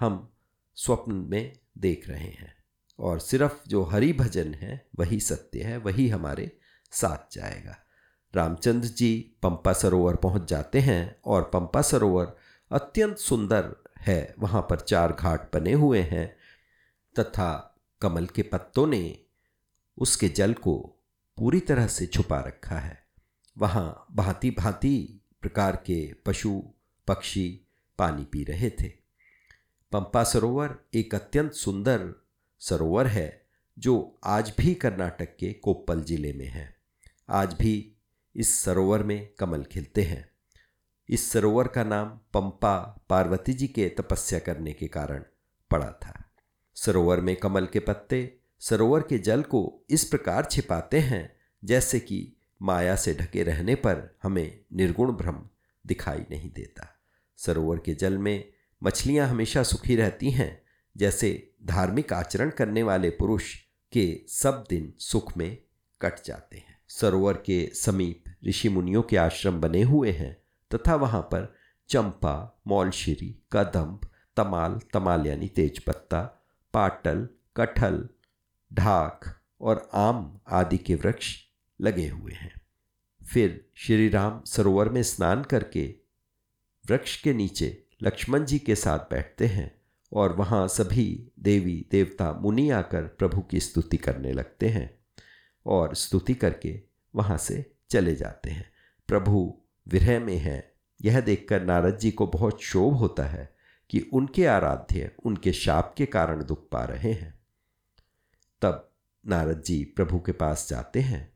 हम 0.00 0.32
स्वप्न 0.74 1.12
में 1.12 1.58
देख 1.78 2.08
रहे 2.08 2.28
हैं। 2.28 2.56
और 2.98 3.20
सिर्फ़ 3.20 3.68
जो 3.68 3.82
हरि 3.82 4.12
भजन 4.12 4.54
है, 4.54 4.88
वही 4.98 5.20
सत्य 5.20 5.62
है, 5.62 5.76
वही 5.76 6.08
हमारे 6.08 6.58
साथ 6.90 7.34
जाएगा। 7.34 7.76
रामचंद्र 8.34 8.88
जी 8.88 9.34
पंपा 9.42 9.72
सरोवर 9.72 10.16
पहुँच 10.16 10.48
जाते 10.48 10.80
हैं 10.80 11.20
और 11.24 11.42
पंपा 11.42 11.82
सरोवर 11.82 12.36
अत्यंत 12.72 13.18
सुंदर 13.18 13.76
है। 13.98 14.34
वहाँ 14.38 14.62
पर 14.62 14.80
चार 14.80 15.12
घाट 15.12 15.56
बने 15.56 15.72
हुए 15.72 16.00
हैं 16.00 16.36
तथा 17.18 17.80
कमल 18.00 18.26
के 18.26 18.42
पत्तों 18.42 18.86
ने 18.86 19.18
उसके 19.98 20.28
जल 20.28 20.52
को 20.52 21.00
पूरी 21.36 21.60
तरह 21.60 21.86
से 21.86 22.06
छुपा 22.06 22.40
रखा 22.40 22.78
है। 22.78 23.06
वहाँ 23.58 24.06
भांति 24.12 24.50
भांति 24.50 25.20
प्रकार 25.42 25.76
के 25.76 26.14
पशु, 26.26 26.62
पक्षी 27.06 27.60
पानी 27.98 28.24
पी 28.24 28.44
रहे 28.44 28.70
थे। 28.70 29.03
पंपा 29.94 30.24
सरोवर 30.24 30.78
एक 30.94 31.14
अत्यंत 31.14 31.52
सुंदर 31.52 32.22
सरोवर 32.58 33.06
है, 33.06 33.46
जो 33.78 34.18
आज 34.24 34.52
भी 34.58 34.74
कर्नाटक 34.74 35.36
के 35.36 35.52
कोप्पल 35.52 36.00
ज़िले 36.00 36.32
में 36.32 36.48
है। 36.48 36.76
आज 37.30 37.54
भी 37.54 37.92
इस 38.36 38.60
सरोवर 38.60 39.02
में 39.02 39.28
कमल 39.38 39.62
खिलते 39.62 40.02
हैं। 40.02 40.30
इस 41.08 41.32
सरोवर 41.32 41.68
का 41.68 41.84
नाम 41.84 42.08
पंपा 42.08 43.04
पार्वती 43.08 43.52
जी 43.52 43.68
के 43.68 43.88
तपस्या 43.88 44.38
करने 44.38 44.72
के 44.72 44.86
कारण 44.86 45.24
पड़ा 45.70 45.90
था। 45.92 46.32
सरोवर 46.74 47.20
में 47.20 47.36
कमल 47.36 47.66
के 47.66 47.78
पत्ते 47.78 48.38
सरोवर 48.60 49.00
के 49.00 49.18
जल 49.18 49.42
को 49.42 49.84
इस 49.90 50.04
प्रकार 50.04 50.44
छिपाते 50.44 50.98
हैं, 50.98 51.36
जैसे 51.64 52.00
कि 52.00 52.32
माया 52.62 52.96
से 52.96 53.14
ढके 53.14 53.42
रहने 53.42 53.74
पर 53.74 54.16
हमें 54.22 54.60
निर्गुण 54.72 55.12
भ्रम 55.12 55.48
दिखाई 55.86 56.24
नहीं 56.30 56.50
देता। 56.50 57.00
सरोवर 57.36 57.78
के 57.78 57.94
जल 57.94 58.18
में 58.18 58.53
मछलियाँ 58.84 59.28
हमेशा 59.28 59.62
सुखी 59.62 59.96
रहती 59.96 60.30
हैं, 60.30 60.62
जैसे 60.96 61.52
धार्मिक 61.64 62.12
आचरण 62.12 62.50
करने 62.50 62.82
वाले 62.82 63.10
पुरुष 63.10 63.54
के 63.92 64.24
सब 64.28 64.64
दिन 64.70 64.94
सुख 64.98 65.36
में 65.36 65.58
कट 66.00 66.24
जाते 66.24 66.56
हैं। 66.56 66.78
सरोवर 66.88 67.32
के 67.32 67.70
समीप 67.74 68.24
ऋषि 68.48 68.68
मुनियों 68.68 69.02
के 69.02 69.16
आश्रम 69.16 69.60
बने 69.60 69.82
हुए 69.82 70.10
हैं, 70.10 70.36
तथा 70.74 70.94
वहाँ 70.94 71.22
पर 71.22 71.54
चंपा, 71.88 72.60
मौलशिरी 72.66 73.42
कदम्ब 73.52 74.10
तमाल 74.36 74.80
तमाल 74.92 75.26
यानी 75.26 75.48
तेजपत्ता, 75.48 76.22
पाटल, 76.72 77.28
कटहल, 77.56 78.08
ढाक 78.72 79.40
और 79.60 79.90
आम 79.94 80.40
आदि 80.48 80.78
के 80.78 80.94
वृक्ष 80.94 81.36
लगे 81.80 82.08
हुए 82.08 82.32
हैं। 82.32 82.60
फिर 83.26 83.70
श्री 83.74 84.08
राम 84.08 84.42
सरोवर 84.46 84.88
में 84.88 85.02
स्नान 85.02 85.42
करके 85.42 85.94
वृक्ष 86.90 87.22
के 87.22 87.34
नीचे 87.34 87.83
लक्ष्मण 88.02 88.44
जी 88.44 88.58
के 88.58 88.74
साथ 88.74 88.98
बैठते 88.98 89.46
हैं 89.46 89.80
और 90.12 90.36
वहाँ 90.36 90.68
सभी 90.68 91.32
देवी, 91.38 91.86
देवता, 91.90 92.32
मुनि 92.32 92.70
आकर 92.70 93.02
प्रभु 93.02 93.40
की 93.40 93.60
स्तुति 93.60 93.96
करने 93.96 94.32
लगते 94.32 94.68
हैं 94.68 94.98
और 95.66 95.94
स्तुति 95.94 96.34
करके 96.34 96.82
वहाँ 97.14 97.38
से 97.38 97.72
चले 97.90 98.14
जाते 98.14 98.50
हैं। 98.50 98.72
प्रभु 99.08 99.60
विरह 99.88 100.20
में 100.20 100.36
है। 100.36 100.74
यह 101.04 101.20
देखकर 101.20 101.62
नारद 101.62 101.98
जी 101.98 102.10
को 102.10 102.26
बहुत 102.26 102.62
शोभ 102.62 102.94
होता 102.94 103.24
है 103.24 103.56
कि 103.90 104.00
उनके 104.12 104.46
आराध्य 104.46 105.10
उनके 105.24 105.52
शाप 105.52 105.94
के 105.98 106.06
कारण 106.06 106.44
दुख 106.44 106.68
पा 106.70 106.84
रहे 106.84 107.12
हैं। 107.12 107.40
तब 108.62 108.90
नारद 109.28 109.62
जी 109.62 109.84
प्रभु 109.84 110.20
के 110.20 110.32
पास 110.32 110.68
जाते 110.68 111.00
हैं। 111.00 111.32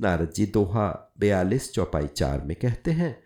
नारद 0.00 0.30
जी 0.30 0.46
दोहा 0.46 1.12
बयालीस 1.18 1.72
चौपाई 1.72 2.06
चार 2.06 2.40
में 2.40 2.56
कहते 2.56 2.90
हैं 2.90 3.22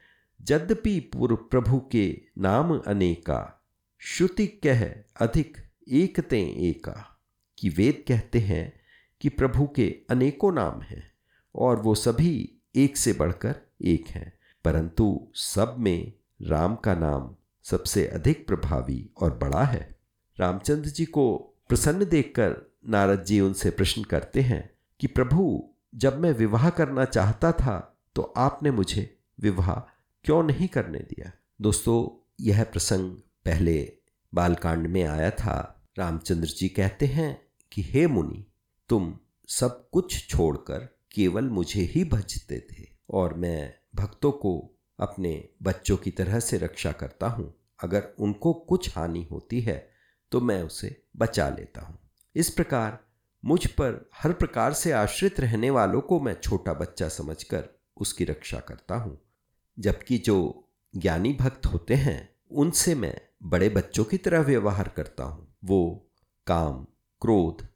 यद्यपि 0.50 1.00
पूर्व 1.00 1.37
प्रभु 1.37 1.78
के 1.92 2.22
नाम 2.38 2.78
अनेका, 2.78 3.62
श्रुति 3.99 4.46
कह 4.46 4.82
अधिक 5.20 5.56
एकते 5.88 6.40
एका, 6.68 7.20
कि 7.58 7.68
वेद 7.68 8.04
कहते 8.08 8.38
हैं 8.38 8.72
कि 9.20 9.28
प्रभु 9.28 9.66
के 9.66 9.87
अनेकों 10.11 10.52
नाम 10.52 10.80
हैं 10.80 11.12
और 11.54 11.80
वो 11.80 11.94
सभी 11.94 12.61
एक 12.76 12.96
से 12.96 13.12
बढ़कर 13.12 13.54
एक 13.82 14.08
हैं, 14.08 14.32
परंतु 14.64 15.28
सब 15.34 15.76
में 15.78 16.12
राम 16.42 16.75
का 16.76 16.94
नाम 16.94 17.34
सबसे 17.62 18.06
अधिक 18.06 18.46
प्रभावी 18.46 19.11
और 19.20 19.38
बड़ा 19.38 19.64
है। 19.64 19.99
रामचंद्र 20.38 20.88
जी 20.88 21.04
को 21.04 21.54
प्रसन्न 21.68 22.04
देखकर 22.04 22.56
नारद 22.88 23.25
जी 23.25 23.40
उनसे 23.40 23.70
प्रश्न 23.70 24.02
करते 24.02 24.40
हैं 24.40 24.70
कि 25.00 25.06
प्रभु, 25.06 25.68
जब 25.94 26.20
मैं 26.20 26.32
विवाह 26.32 26.70
करना 26.70 27.04
चाहता 27.04 27.52
था 27.52 27.99
तो 28.14 28.22
आपने 28.22 28.70
मुझे 28.70 29.18
विवाह 29.40 29.88
क्यों 30.25 30.43
नहीं 30.43 30.69
करने 30.69 30.99
दिया? 30.99 31.33
दोस्तों, 31.61 32.29
यह 32.41 32.64
प्रसंग 32.64 33.12
पहले 33.45 33.93
बालकांड 34.35 34.87
में 34.87 35.05
आया 35.05 35.31
था। 35.31 35.85
रामचंद्र 35.99 36.49
जी 36.49 36.69
कहते 36.69 37.07
हैं 37.07 37.47
कि, 37.73 37.83
हे 37.83 38.07
मुनि, 38.07 38.47
तुम 38.88 39.19
सब 39.49 39.91
कुछ 39.91 40.29
छोड़कर 40.29 40.99
केवल 41.12 41.45
मुझे 41.45 41.81
ही 41.81 42.05
भजते 42.05 42.61
थे 42.61 42.87
और 43.11 43.35
मैं 43.35 43.75
भक्तों 43.95 44.33
को 44.33 44.79
अपने 45.00 45.49
बच्चों 45.62 45.97
की 45.97 46.11
तरह 46.11 46.41
से 46.41 46.59
रक्षा 46.59 46.93
करता 46.93 47.26
हूँ। 47.26 47.55
अगर 47.85 48.09
उनको 48.19 48.52
कुछ 48.52 48.97
हानि 48.97 49.29
होती 49.33 49.61
है 49.61 49.93
तो 50.33 50.41
मैं 50.41 50.62
उसे 50.62 51.02
बचा 51.17 51.49
लेता 51.49 51.83
हूँ। 51.83 51.99
इस 52.37 52.50
प्रकार 52.50 52.99
मुझ 53.45 53.67
पर 53.67 54.11
हर 54.14 54.33
प्रकार 54.33 54.73
से 54.73 54.93
आश्रित 54.93 55.41
रहने 55.41 55.71
वालों 55.71 56.00
को 56.00 56.21
मैं 56.21 56.41
छोटा 56.43 56.75
बच्चा 56.75 57.09
समझकर 57.09 57.81
उसकी 57.97 58.25
रक्षा 58.25 58.61
करता 58.61 58.95
हूँ। 58.95 59.31
जबकि 59.79 60.19
जो 60.19 60.69
ज्ञानी 60.97 61.33
भक्त 61.33 61.67
होते 61.67 61.95
हैं, 61.95 62.31
उनसे 62.50 62.95
मैं 62.95 63.21
बड़े 63.43 63.69
बच्चों 63.69 64.05
की 64.05 64.17
तरह 64.17 64.41
व्यवहार 64.41 64.88
करता 64.88 65.25
हूँ। 65.25 65.55
वो 65.64 66.11
काम, 66.47 66.87
क्रोध 67.21 67.67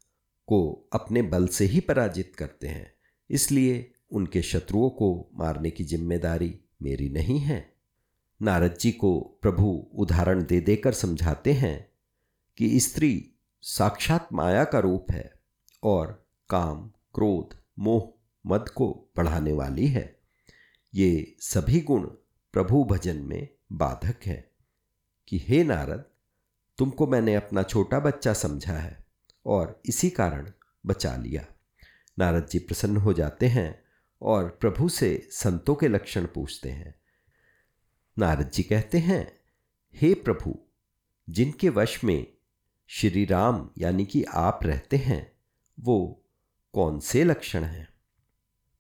को 0.47 0.89
अपने 0.93 1.23
बल 1.23 1.47
से 1.47 1.65
ही 1.65 1.81
पराजित 1.81 2.33
करते 2.39 2.69
हैं। 2.69 2.95
इसलिए 3.31 3.93
उनके 4.11 4.43
शत्रुओं 4.43 4.91
को 4.91 5.31
मारने 5.35 5.71
की 5.71 5.85
ज़िम्मेदारी 5.85 6.61
मेरी 6.83 7.09
नहीं 7.09 7.39
है। 7.39 7.73
नारद 8.43 8.77
जी 8.81 8.93
को 8.93 9.39
प्रभु 9.43 9.87
उदाहरण 9.95 10.45
दे 10.45 10.61
देकर 10.61 10.93
समझाते 10.93 11.53
हैं 11.53 11.91
कि 12.59 12.81
स्त्री 12.81 13.31
साक्षात 13.63 14.29
माया 14.33 14.65
का 14.65 14.79
रूप 14.79 15.07
है 15.11 15.41
और 15.83 16.27
काम, 16.51 16.91
क्रोध, 17.15 17.57
मोह, 17.79 18.13
मद 18.47 18.69
को 18.69 19.11
बढ़ाने 19.17 19.53
वाली 19.53 19.87
है। 19.87 20.16
ये 20.97 21.37
सभी 21.41 21.81
गुण 21.81 22.03
प्रभु 22.53 22.85
भजन 22.85 23.17
में 23.17 23.49
बाधक 23.73 24.17
हैं 24.27 24.51
कि 25.29 25.39
हे 25.49 25.65
नारद, 25.65 26.05
तुमको 26.79 27.07
मैंने 27.07 27.35
अपना 27.35 27.63
छोटा 27.63 28.01
बच्चा 28.01 28.33
समझा 28.33 28.73
है 28.73 29.07
और 29.47 29.83
इसी 29.87 30.11
कारण 30.11 30.53
बचा 30.87 31.17
लिया। 31.17 31.47
नारद 32.19 32.47
जी 32.47 32.59
प्रसन्न 32.59 32.97
हो 32.97 33.13
जाते 33.13 33.47
हैं 33.47 33.85
और 34.23 34.49
प्रभु 34.49 34.89
से 34.89 35.29
संतों 35.31 35.75
के 35.75 35.89
लक्षण 35.89 36.27
पूछते 36.27 36.71
हैं। 36.71 36.95
नारद 38.19 38.51
जी 38.51 38.63
कहते 38.63 38.99
हैं, 38.99 39.33
हे 39.95 40.15
प्रभु, 40.15 40.59
जिनके 41.31 41.69
वश 41.69 42.05
में 42.05 42.27
श्री 42.87 43.25
राम 43.25 43.71
यानी 43.79 44.07
कि 44.07 44.25
आप 44.25 44.61
रहते 44.63 44.97
हैं, 44.97 45.33
वो 45.81 46.25
कौन 46.73 47.01
से 47.01 47.25
लक्षण 47.25 47.65
हैं? 47.65 47.89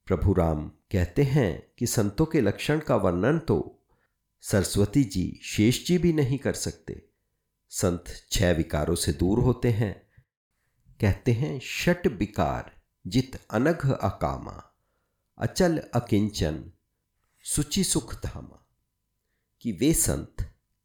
प्रभु 0.06 0.32
राम 0.32 0.70
कहते 0.92 1.22
हैं 1.22 1.72
कि 1.78 1.86
संतों 1.86 2.26
के 2.26 2.40
लक्षण 2.40 2.80
का 2.80 2.96
वर्णन 2.96 3.38
तो 3.38 3.82
सरस्वती 4.40 5.04
जी 5.04 5.40
शेष 5.42 5.86
जी 5.86 5.98
भी 5.98 6.12
नहीं 6.12 6.38
कर 6.38 6.52
सकते। 6.52 7.08
संत 7.68 8.04
छह 8.30 8.52
विकारों 8.52 8.94
से 8.94 9.12
दूर 9.12 9.38
होते 9.38 9.70
हैं। 9.70 10.06
कहते 11.00 11.32
हैं 11.32 11.60
षट 11.60 12.06
विकार, 12.06 12.82
जित 13.06 13.46
अनघ 13.50 13.90
अकामा, 13.90 14.74
अचल 15.38 15.78
अकिंचन, 15.78 16.72
सुचि 17.42 17.84
सुख 17.84 18.22
धामा। 18.22 18.66
कि 19.60 19.72
वे 19.72 19.94
संत 19.94 20.36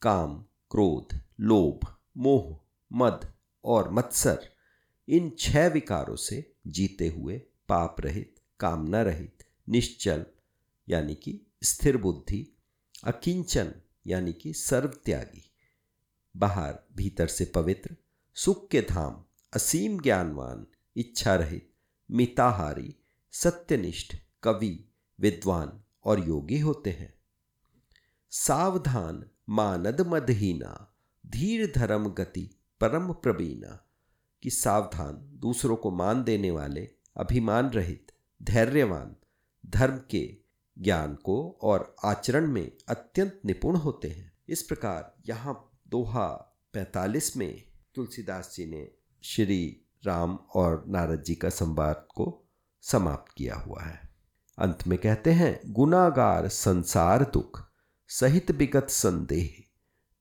काम, 0.02 0.46
क्रोध, 0.72 1.22
लोभ, 1.40 1.96
मोह, 2.18 2.60
मद 2.94 3.34
और 3.66 3.92
मत्सर 3.92 4.50
इन 5.10 5.36
छह 5.40 5.68
विकारों 5.68 6.16
से 6.16 6.54
जीते 6.68 7.08
हुए 7.08 7.38
पाप 7.68 7.96
रहित, 8.00 8.36
कामना 8.60 9.02
रहित 9.02 9.41
निश्चल, 9.70 10.26
यानी 10.90 11.16
कि 11.16 11.52
स्थिर 11.64 11.98
बुद्धि, 11.98 12.58
अकिंचन, 13.04 13.74
यानी 14.08 14.34
कि 14.34 14.54
सर्व 14.54 14.90
त्यागी 14.90 15.52
बाहर 16.38 16.80
भीतर 16.96 17.28
से 17.28 17.46
पवित्र, 17.46 17.96
सुख 18.34 18.70
के 18.70 18.82
धाम, 18.82 19.24
असीम 19.54 20.00
ज्ञानवान 20.00 20.68
इच्छा 20.96 21.36
रहित 21.36 21.74
मिताहारी, 22.12 22.96
सत्यनिष्ठ, 23.32 24.16
कवि, 24.44 24.90
विद्वान 25.20 25.84
और 26.06 26.28
योगी 26.28 26.60
होते 26.60 26.90
हैं। 26.90 27.14
सावधान, 28.32 29.30
मानद 29.50 30.02
मदहीना, 30.02 30.96
धीर 31.26 31.72
धर्म 31.76 32.10
गति, 32.10 32.60
परम 32.80 33.14
प्रवीणा, 33.14 33.88
कि 34.44 34.50
सावधान 34.50 35.20
दूसरों 35.34 35.76
को 35.76 35.92
मान 35.92 36.24
देने 36.24 36.52
वाले, 36.52 36.90
अभिमान 37.18 37.70
रहित, 37.70 38.12
धैर्यवान 38.44 39.16
धर्म 39.66 40.00
के 40.12 40.38
ज्ञान 40.80 41.16
को 41.16 41.60
और 41.62 41.96
आचरण 42.06 42.48
में 42.48 42.72
अत्यंत 42.90 43.42
निपुण 43.46 43.76
होते 43.76 44.08
हैं। 44.08 44.32
इस 44.50 44.62
प्रकार 44.62 45.16
यहाँ 45.30 45.72
दोहा 45.88 46.28
पैतालीस 46.74 47.38
में 47.38 47.64
तुलसीदास 47.96 48.54
जी 48.56 48.66
ने 48.66 48.92
श्री 49.24 49.86
राम 50.06 50.40
और 50.56 50.86
नारद 50.88 51.24
जी 51.24 51.36
का 51.36 51.50
संवाद 51.50 52.08
को 52.16 52.48
समाप्त 52.82 53.34
किया 53.38 53.56
हुआ 53.56 53.82
है। 53.82 54.10
अंत 54.58 54.88
में 54.88 55.00
कहते 55.00 55.32
हैं, 55.32 55.62
गुनागार 55.66 56.48
संसार 56.48 57.24
दुख, 57.24 57.64
सहित 58.08 58.52
विगत 58.52 58.88
संदेह, 58.90 59.50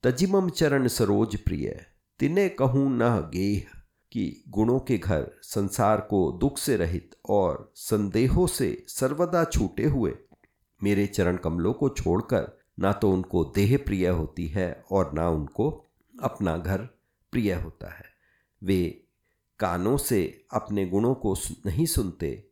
तजिमम 0.02 0.48
चरण 0.50 0.88
सरोज 0.88 1.36
प्रिय, 1.36 1.86
तिने 2.18 2.48
कहूँ 2.48 2.90
न 2.92 3.30
गेह। 3.34 3.79
कि 4.12 4.42
गुणों 4.48 4.78
के 4.80 4.98
घर 4.98 5.30
संसार 5.42 6.00
को 6.00 6.30
दुख 6.32 6.58
से 6.58 6.76
रहित 6.76 7.16
और 7.28 7.72
संदेहों 7.74 8.46
से 8.46 8.84
सर्वदा 8.88 9.44
छूटे 9.44 9.84
हुए, 9.84 10.14
मेरे 10.80 11.06
चरण 11.06 11.36
कमलों 11.36 11.72
को 11.72 11.88
छोड़कर 11.88 12.48
ना 12.78 12.92
तो 12.92 13.10
उनको 13.10 13.44
देह 13.44 13.76
प्रिय 13.76 14.08
होती 14.08 14.46
है 14.48 14.84
और 14.90 15.12
ना 15.14 15.28
उनको 15.28 15.70
अपना 16.22 16.56
घर 16.56 16.82
प्रिय 17.32 17.52
होता 17.54 17.92
है। 17.94 18.04
वे 18.62 19.06
कानों 19.60 19.96
से 19.96 20.46
अपने 20.52 20.86
गुणों 20.86 21.14
को 21.14 21.34
नहीं 21.66 21.86
सुनते, 21.86 22.48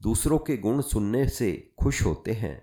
दूसरों 0.00 0.38
के 0.38 0.56
गुण 0.56 0.80
सुनने 0.80 1.28
से 1.28 1.52
खुश 1.78 2.02
होते 2.02 2.32
हैं 2.32 2.62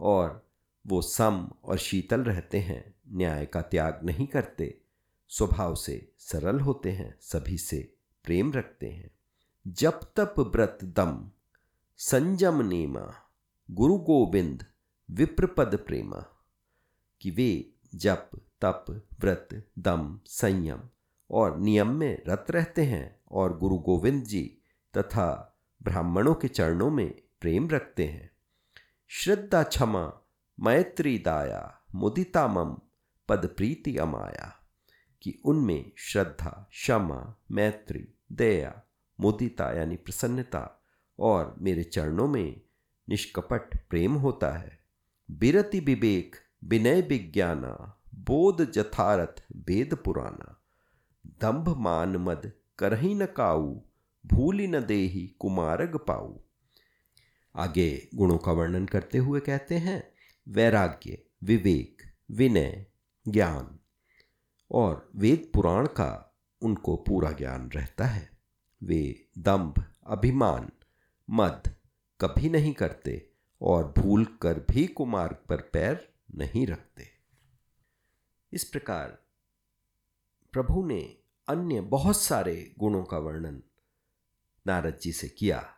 और 0.00 0.44
वो 0.86 1.00
सम 1.02 1.48
और 1.64 1.78
शीतल 1.78 2.20
रहते 2.20 2.58
हैं, 2.58 2.94
न्याय 3.12 3.46
का 3.46 3.60
त्याग 3.62 4.00
नहीं 4.04 4.26
करते। 4.26 4.78
स्वभाव 5.28 5.74
से 5.74 6.12
सरल 6.18 6.60
होते 6.60 6.92
हैं, 6.92 7.18
सभी 7.20 7.58
से 7.58 7.94
प्रेम 8.24 8.52
रखते 8.52 8.90
हैं। 8.90 9.10
जप 9.66 10.00
तप 10.16 10.34
व्रत 10.38 10.78
दम 10.82 11.30
संजम 11.96 12.62
नेमा, 12.62 13.14
गुरु 13.70 13.98
गोविंद 13.98 14.66
विप्रपद 15.10 15.76
प्रेमा, 15.76 16.46
कि 17.20 17.30
वे 17.30 17.72
जप, 17.94 18.30
तप, 18.34 18.84
व्रत, 19.20 19.68
दम, 19.78 20.20
संयम 20.26 20.80
और 21.30 21.58
नियम 21.58 21.88
में 21.88 22.22
रत 22.28 22.46
रहते 22.50 22.84
हैं 22.84 23.20
और 23.30 23.58
गुरु 23.58 23.78
गोविंद 23.78 24.24
जी 24.24 24.58
तथा 24.96 25.58
ब्राह्मणों 25.82 26.34
के 26.34 26.48
चरणों 26.48 26.90
में 26.90 27.22
प्रेम 27.40 27.68
रखते 27.68 28.06
हैं। 28.06 28.30
श्रद्धा 29.08 29.62
क्षमा, 29.62 30.20
मैत्री 30.60 31.18
दाया 31.18 31.80
मुदिता 31.94 32.48
मम 32.48 32.78
पद 33.28 33.54
प्रीति 33.56 33.96
अमाया। 33.96 34.55
कि 35.22 35.38
उनमें 35.44 35.92
श्रद्धा, 35.96 36.68
क्षमा, 36.70 37.36
मैत्री, 37.50 38.08
दया, 38.32 38.82
मुदिता 39.20 39.72
यानी 39.72 39.96
प्रसन्नता 39.96 40.82
और 41.18 41.54
मेरे 41.58 41.84
चरणों 41.84 42.28
में 42.28 42.60
निष्कपट 43.08 43.88
प्रेम 43.90 44.12
होता 44.12 44.58
है। 44.58 44.84
बिरति 45.30 45.80
विवेक, 45.80 46.36
विनय 46.64 47.00
विज्ञाना, 47.00 48.00
बोध 48.14 48.70
जथारथ, 48.70 49.44
वेद 49.56 49.94
पुराना। 49.94 50.60
दंभ 51.26 51.68
मान 51.68 52.16
मद, 52.16 52.52
करही 52.78 53.14
न 53.14 53.26
काऊ, 53.26 53.80
भूली 54.26 54.66
न 54.66 54.86
देही, 54.86 55.36
कुमारग 55.38 55.96
पाऊ। 55.96 56.40
आगे 57.56 58.08
गुणों 58.14 58.38
का 58.38 58.52
वर्णन 58.52 58.86
करते 58.86 59.18
हुए 59.18 59.40
कहते 59.40 59.74
हैं, 59.74 60.12
वैराग्य, 60.48 61.22
विवेक, 61.44 62.02
विनय, 62.30 62.86
ज्ञान। 63.28 63.78
और 64.70 65.10
वेद 65.16 65.50
पुराण 65.54 65.86
का 65.86 66.36
उनको 66.62 66.96
पूरा 66.96 67.32
ज्ञान 67.32 67.70
रहता 67.70 68.04
है। 68.04 68.30
वे 68.82 69.28
दंभ 69.38 69.84
अभिमान, 70.06 70.70
मद 71.30 71.62
कभी 72.20 72.50
नहीं 72.50 72.72
करते 72.72 73.30
और 73.62 73.94
भूल 73.98 74.24
कर 74.24 74.66
भी 74.70 74.86
कुमार्ग 74.86 75.36
पर 75.48 75.56
पैर 75.60 76.14
नहीं 76.34 76.66
रखते। 76.66 77.06
इस 78.52 78.64
प्रकार 78.64 79.22
प्रभु 80.52 80.86
ने 80.86 81.18
अन्य 81.48 81.80
बहुत 81.80 82.20
सारे 82.20 82.74
गुणों 82.78 83.04
का 83.04 83.18
वर्णन 83.18 83.62
नारद 84.66 84.98
जी 85.02 85.12
से 85.12 85.28
किया। 85.28 85.74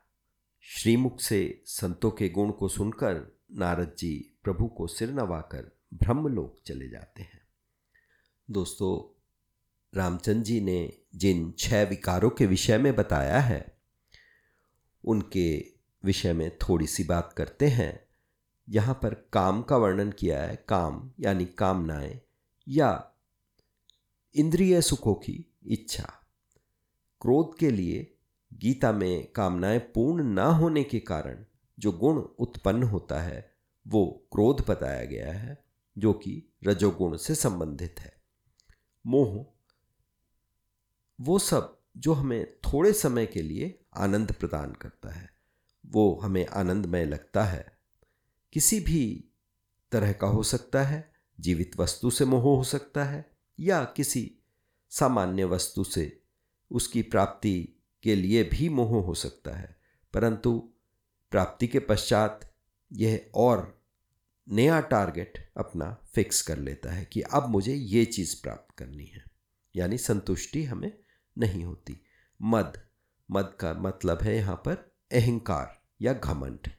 श्रीमुख 0.61 1.21
से 1.21 1.63
संतों 1.67 2.11
के 2.11 2.29
गुण 2.29 2.51
को 2.51 2.69
सुनकर 2.69 3.39
नारद 3.53 3.95
जी 3.99 4.39
प्रभु 4.43 4.67
को 4.67 4.87
सिर 4.87 5.11
नवाकर 5.11 5.79
ब्रह्मलोक 5.95 6.61
चले 6.67 6.89
जाते 6.89 7.23
हैं। 7.23 7.38
दोस्तों 8.51 9.21
रामचंद्र 9.99 10.43
जी 10.43 10.61
ने 10.61 10.93
जिन 11.15 11.55
छह 11.59 11.83
विकारों 11.83 12.31
के 12.31 12.47
विषय 12.47 12.79
में 12.79 12.97
बताया 12.97 13.41
है, 13.41 13.79
उनके 15.05 15.67
विषय 16.05 16.33
में 16.33 16.59
थोड़ी 16.59 16.87
सी 16.87 17.05
बात 17.05 17.33
करते 17.33 17.69
हैं। 17.69 18.09
यहाँ 18.69 18.95
पर 18.95 19.15
काम 19.33 19.63
का 19.63 19.77
वर्णन 19.77 20.11
किया 20.11 20.43
है, 20.43 20.65
काम 20.69 21.11
यानी 21.21 21.45
कामनाएँ 21.45 22.21
या 22.69 23.11
इंद्रिय 24.35 24.83
सुखों 24.83 25.15
की 25.15 25.55
इच्छा। 25.67 26.13
क्रोध 27.21 27.59
के 27.59 27.71
लिए 27.71 28.15
गीता 28.55 28.93
में 28.93 29.33
कामनाएँ 29.33 29.79
पूर्ण 29.79 30.25
ना 30.25 30.47
होने 30.47 30.85
के 30.85 31.01
कारण 31.01 31.45
जो 31.79 31.93
गुण 31.93 32.17
उत्पन्न 32.17 32.83
होता 32.83 33.21
है, 33.21 33.55
वो 33.89 34.29
क्रोध 34.33 34.65
बताया 34.69 35.05
गया 35.05 35.33
है, 35.33 35.65
जो 35.99 36.13
कि 36.13 36.53
रजोगुण 36.65 37.17
से 37.17 37.35
संबंधित 37.35 37.95
है। 38.01 38.18
मोह, 39.07 39.47
वो 41.21 41.39
सब 41.39 41.81
जो 41.97 42.13
हमें 42.13 42.57
थोड़े 42.59 42.93
समय 42.93 43.27
के 43.27 43.43
लिए 43.43 43.85
आनंद 43.97 44.33
प्रदान 44.33 44.73
करता 44.73 45.09
है, 45.09 45.31
वो 45.87 46.21
हमें 46.23 46.47
आनंदमय 46.47 47.05
लगता 47.05 47.45
है। 47.45 47.79
किसी 48.53 48.81
भी 48.81 49.25
तरह 49.93 50.13
का 50.13 50.27
हो 50.27 50.43
सकता 50.43 50.83
है, 50.83 51.13
जीवित 51.41 51.77
वस्तु 51.77 52.11
से 52.11 52.25
मोह 52.25 52.43
हो 52.43 52.65
सकता 52.65 53.05
है, 53.05 53.31
या 53.61 53.85
किसी 53.85 54.39
सामान्य 54.91 55.45
वस्तु 55.45 55.85
से 55.85 56.23
उसकी 56.71 57.03
प्राप्ति 57.03 57.69
के 58.03 58.15
लिए 58.15 58.45
भी 58.45 58.69
मोह 58.69 59.05
हो 59.05 59.15
सकता 59.15 59.51
है। 59.51 59.81
परंतु 60.15 60.73
प्राप्ति 61.31 61.67
के 61.67 61.79
पश्चात 61.79 62.55
यह 62.93 63.31
और 63.35 63.78
नया 64.51 64.81
टारगेट 64.81 65.53
अपना 65.57 65.99
फिक्स 66.15 66.43
कर 66.43 66.59
लेता 66.59 66.93
है 66.93 67.05
कि 67.05 67.21
अब 67.21 67.49
मुझे 67.49 67.75
ये 67.75 68.05
चीज़ 68.05 68.43
प्राप्त 68.43 68.75
करनी 68.79 69.05
है। 69.05 69.25
यानी 69.77 69.99
संतुष्टि 69.99 70.65
हमें 70.65 70.99
नहीं 71.39 71.65
होती। 71.65 72.01
मद 72.43 72.87
मद 73.31 73.57
का 73.61 73.73
मतलब 73.73 74.23
है 74.23 74.37
यहाँ 74.37 74.57
पर 74.57 74.93
अहंकार 75.13 75.83
या 76.03 76.13
घमंड। 76.13 76.71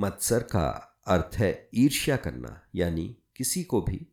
मत्सर 0.00 0.42
का 0.42 0.86
अर्थ 1.06 1.34
है 1.34 1.68
ईर्ष्या 1.74 2.16
करना, 2.16 2.66
यानी 2.74 3.16
किसी 3.36 3.64
को 3.64 3.80
भी 3.80 4.06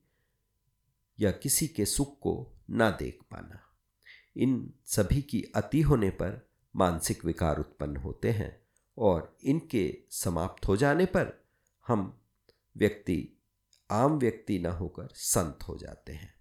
या 1.19 1.31
किसी 1.31 1.67
के 1.67 1.85
सुख 1.85 2.19
को 2.19 2.53
ना 2.69 2.89
देख 2.89 3.19
पाना। 3.31 3.61
इन 4.37 4.73
सभी 4.85 5.21
की 5.21 5.43
अति 5.55 5.81
होने 5.81 6.09
पर 6.09 6.49
मानसिक 6.75 7.25
विकार 7.25 7.57
उत्पन्न 7.57 7.97
होते 7.97 8.31
हैं 8.31 8.61
और 8.97 9.37
इनके 9.43 9.97
समाप्त 10.11 10.67
हो 10.67 10.77
जाने 10.77 11.05
पर 11.05 11.43
हम 11.87 12.21
व्यक्ति, 12.77 13.41
आम 13.91 14.19
व्यक्ति 14.19 14.59
ना 14.59 14.71
होकर 14.71 15.07
संत 15.13 15.59
हो 15.67 15.77
जाते 15.77 16.13
हैं। 16.13 16.35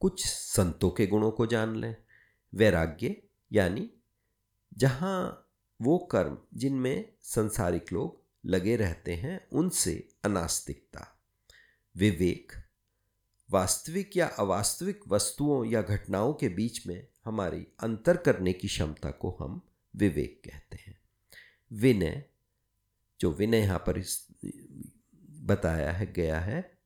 कुछ 0.00 0.26
संतों 0.26 0.90
के 0.90 1.06
गुणों 1.06 1.30
को 1.30 1.46
जान 1.46 1.76
लें। 1.76 1.96
वैराग्य, 2.54 3.22
यानी 3.52 3.90
जहाँ 4.74 5.48
वो 5.82 5.98
कर्म 5.98 6.38
जिनमें 6.54 7.12
संसारिक 7.22 7.92
लोग 7.92 8.22
लगे 8.46 8.76
रहते 8.76 9.14
हैं, 9.14 9.48
उनसे 9.52 10.08
अनास्तिकता। 10.24 11.20
विवेक, 11.96 12.52
वास्तविक 13.50 14.16
या 14.16 14.26
अवास्तविक 14.26 15.00
वस्तुओं 15.08 15.64
या 15.64 15.82
घटनाओं 15.82 16.34
के 16.34 16.48
बीच 16.48 16.86
में 16.86 17.06
हमारी 17.24 17.66
अंतर 17.80 18.16
करने 18.16 18.52
की 18.52 18.68
क्षमता 18.68 19.10
को 19.10 19.36
हम 19.40 19.62
विवेक 19.96 20.42
कहते 20.44 20.76
हैं। 20.76 21.00
विनय, 21.72 22.24
जो 23.20 23.32
विनय 23.32 23.58
यहाँ 23.58 23.78
पर 23.78 24.02
बताया 25.42 25.92
है, 25.92 26.12
गया 26.12 26.40
है, 26.40 26.78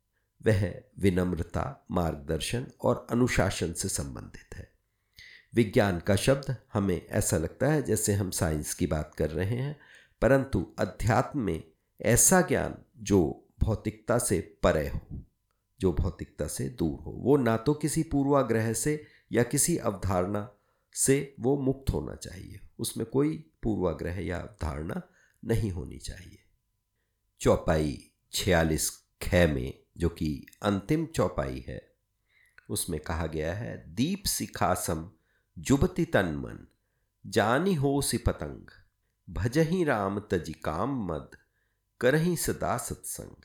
वह 0.46 0.82
विनम्रता, 0.98 1.86
मार्गदर्शन 1.90 2.66
और 2.80 3.06
अनुशासन 3.10 3.72
से 3.72 3.88
संबंधित 3.88 4.54
है। 4.54 4.72
विज्ञान 5.54 6.00
का 6.00 6.16
शब्द 6.16 6.56
हमें 6.72 7.06
ऐसा 7.06 7.36
लगता 7.36 7.66
है 7.66 7.82
जैसे 7.82 8.12
हम 8.12 8.30
साइंस 8.30 8.74
की 8.74 8.86
बात 8.86 9.14
कर 9.14 9.30
रहे 9.30 9.56
हैं, 9.56 9.80
परंतु 10.22 10.74
अध्यात्म 10.78 11.40
में 11.40 11.64
ऐसा 12.00 12.40
ज्ञान 12.40 12.74
जो 12.96 13.48
भौतिकता 13.60 14.18
से 14.18 14.58
परे 14.62 14.88
हो, 14.88 15.00
जो 15.80 15.92
भौतिकता 15.92 16.46
से 16.46 16.68
दूर 16.68 17.00
हो, 17.00 17.10
वो 17.10 17.36
ना 17.36 17.56
तो 17.56 17.74
किसी 17.74 18.02
पूर्वाग्रह 18.02 18.72
से 18.72 19.06
या 19.32 19.42
किसी 19.42 19.76
अवधारणा 19.76 20.50
से 20.92 21.34
वो 21.40 21.56
मुक्त 21.58 21.90
होना 21.90 22.14
चाहिए। 22.14 22.60
उसमें 22.78 23.06
कोई 23.06 23.50
पूर्वाग्रह 23.62 24.20
या 24.20 24.38
अवधारणा 24.38 25.02
नहीं 25.44 25.70
होनी 25.70 25.98
चाहिए। 25.98 26.38
चौपाई 27.40 28.12
छियालीस 28.36 28.90
ख 29.22 29.34
में, 29.34 29.78
जो 29.96 30.08
कि 30.08 30.46
अंतिम 30.62 31.06
चौपाई 31.06 31.64
है, 31.68 31.94
उसमें 32.70 33.00
कहा 33.00 33.26
गया 33.26 33.54
है, 33.54 33.94
दीप 33.94 34.24
सिखासम 34.26 35.10
जुबति 35.58 36.04
तन 36.04 36.26
मन, 36.26 36.66
जानी 37.26 37.74
हो 37.74 38.02
सि 38.02 38.18
पतंग, 38.18 38.66
भजही 39.30 39.84
राम 39.84 40.20
तजी 40.20 40.52
काम 40.52 41.12
मद, 41.12 41.30
करही 42.00 42.36
सदा 42.36 42.76
सत्संग। 42.76 43.36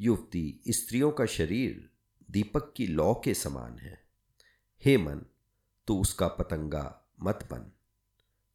युवती, 0.00 0.62
स्त्रियों 0.68 1.10
का 1.10 1.26
शरीर 1.26 1.90
दीपक 2.30 2.72
की 2.76 2.86
लौ 2.86 3.14
के 3.14 3.34
समान 3.34 3.78
है। 3.78 4.04
हे 4.84 4.96
मन 4.96 5.26
तो 5.86 5.98
उसका 5.98 6.28
पतंगा 6.28 7.04
मत 7.22 7.48
बन, 7.50 7.72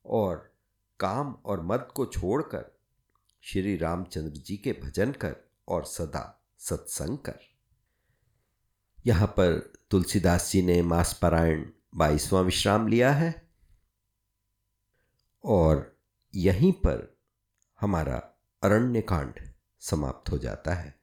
और 0.06 0.54
काम 1.00 1.34
और 1.46 1.62
मद 1.62 1.88
को 1.96 2.06
छोड़कर 2.06 2.77
श्री 3.50 3.78
रामचंद्र 3.78 4.40
जी 4.40 4.58
के 4.58 4.72
भजन 4.74 5.12
कर 5.12 5.36
और 5.68 5.86
सदा 5.86 6.48
सत्संग 6.60 7.18
कर। 7.18 7.40
यहाँ 9.06 9.28
पर 9.28 9.74
तुलसीदास 9.92 10.52
जी 10.52 10.62
ने 10.62 10.82
मास 10.82 11.20
पारायण 11.22 11.66
बाईसवां 11.96 12.44
विश्राम 12.44 12.88
लिया 12.88 13.12
है 13.12 13.50
और 15.44 15.98
यहीं 16.36 16.72
पर 16.72 17.18
हमारा 17.82 18.18
अरण्य 18.64 19.02
कांड 19.02 19.40
समाप्त 19.80 20.32
हो 20.32 20.38
जाता 20.38 20.74
है। 20.74 21.00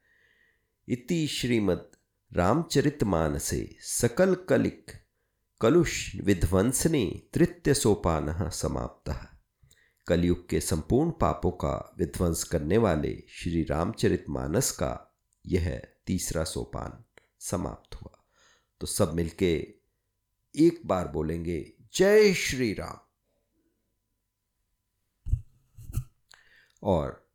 इति 0.88 1.26
श्रीमद 1.26 1.90
रामचरित 2.33 3.04
मान 3.04 3.38
से 3.38 3.76
सकल 3.80 4.35
कलिक 4.35 4.90
कलुष 5.61 6.16
विध्वंसने 6.16 7.22
तृतीय 7.35 7.74
सोपान 7.74 8.50
समाप्त। 8.50 9.34
कलयुग 10.07 10.49
के 10.49 10.61
संपूर्ण 10.61 11.11
पापों 11.11 11.51
का 11.51 11.95
विध्वंस 11.99 12.45
करने 12.45 12.79
वाले 12.79 13.23
श्री 13.29 13.64
रामचरित 13.64 14.25
मानस 14.29 14.71
का 14.71 15.17
यह 15.47 15.83
तीसरा 16.07 16.45
सोपान 16.45 17.05
समाप्त 17.40 17.95
हुआ। 17.95 18.25
तो 18.81 18.87
सब 18.87 19.14
मिलके 19.14 19.75
एक 20.57 20.87
बार 20.87 21.09
बोलेंगे, 21.09 21.73
जय 21.95 22.35
श्री 22.35 22.73
राम। 22.73 22.99
और 26.83 27.31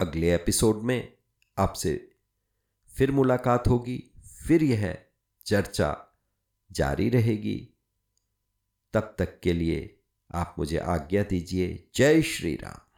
अगले 0.00 0.34
एपिसोड 0.34 0.76
में 0.76 1.16
आपसे 1.58 2.12
फिर 2.88 3.12
मुलाकात 3.12 3.68
होगी, 3.68 4.10
फिर 4.46 4.62
यह 4.62 5.04
चर्चा 5.46 6.06
जारी 6.72 7.08
रहेगी। 7.08 7.68
तब 8.92 9.16
तक 9.18 9.40
के 9.40 9.52
लिए 9.52 10.01
आप 10.34 10.54
मुझे 10.58 10.78
आज्ञा 10.78 11.22
दीजिए। 11.22 11.84
जय 11.94 12.22
श्री 12.22 12.54
राम। 12.56 12.91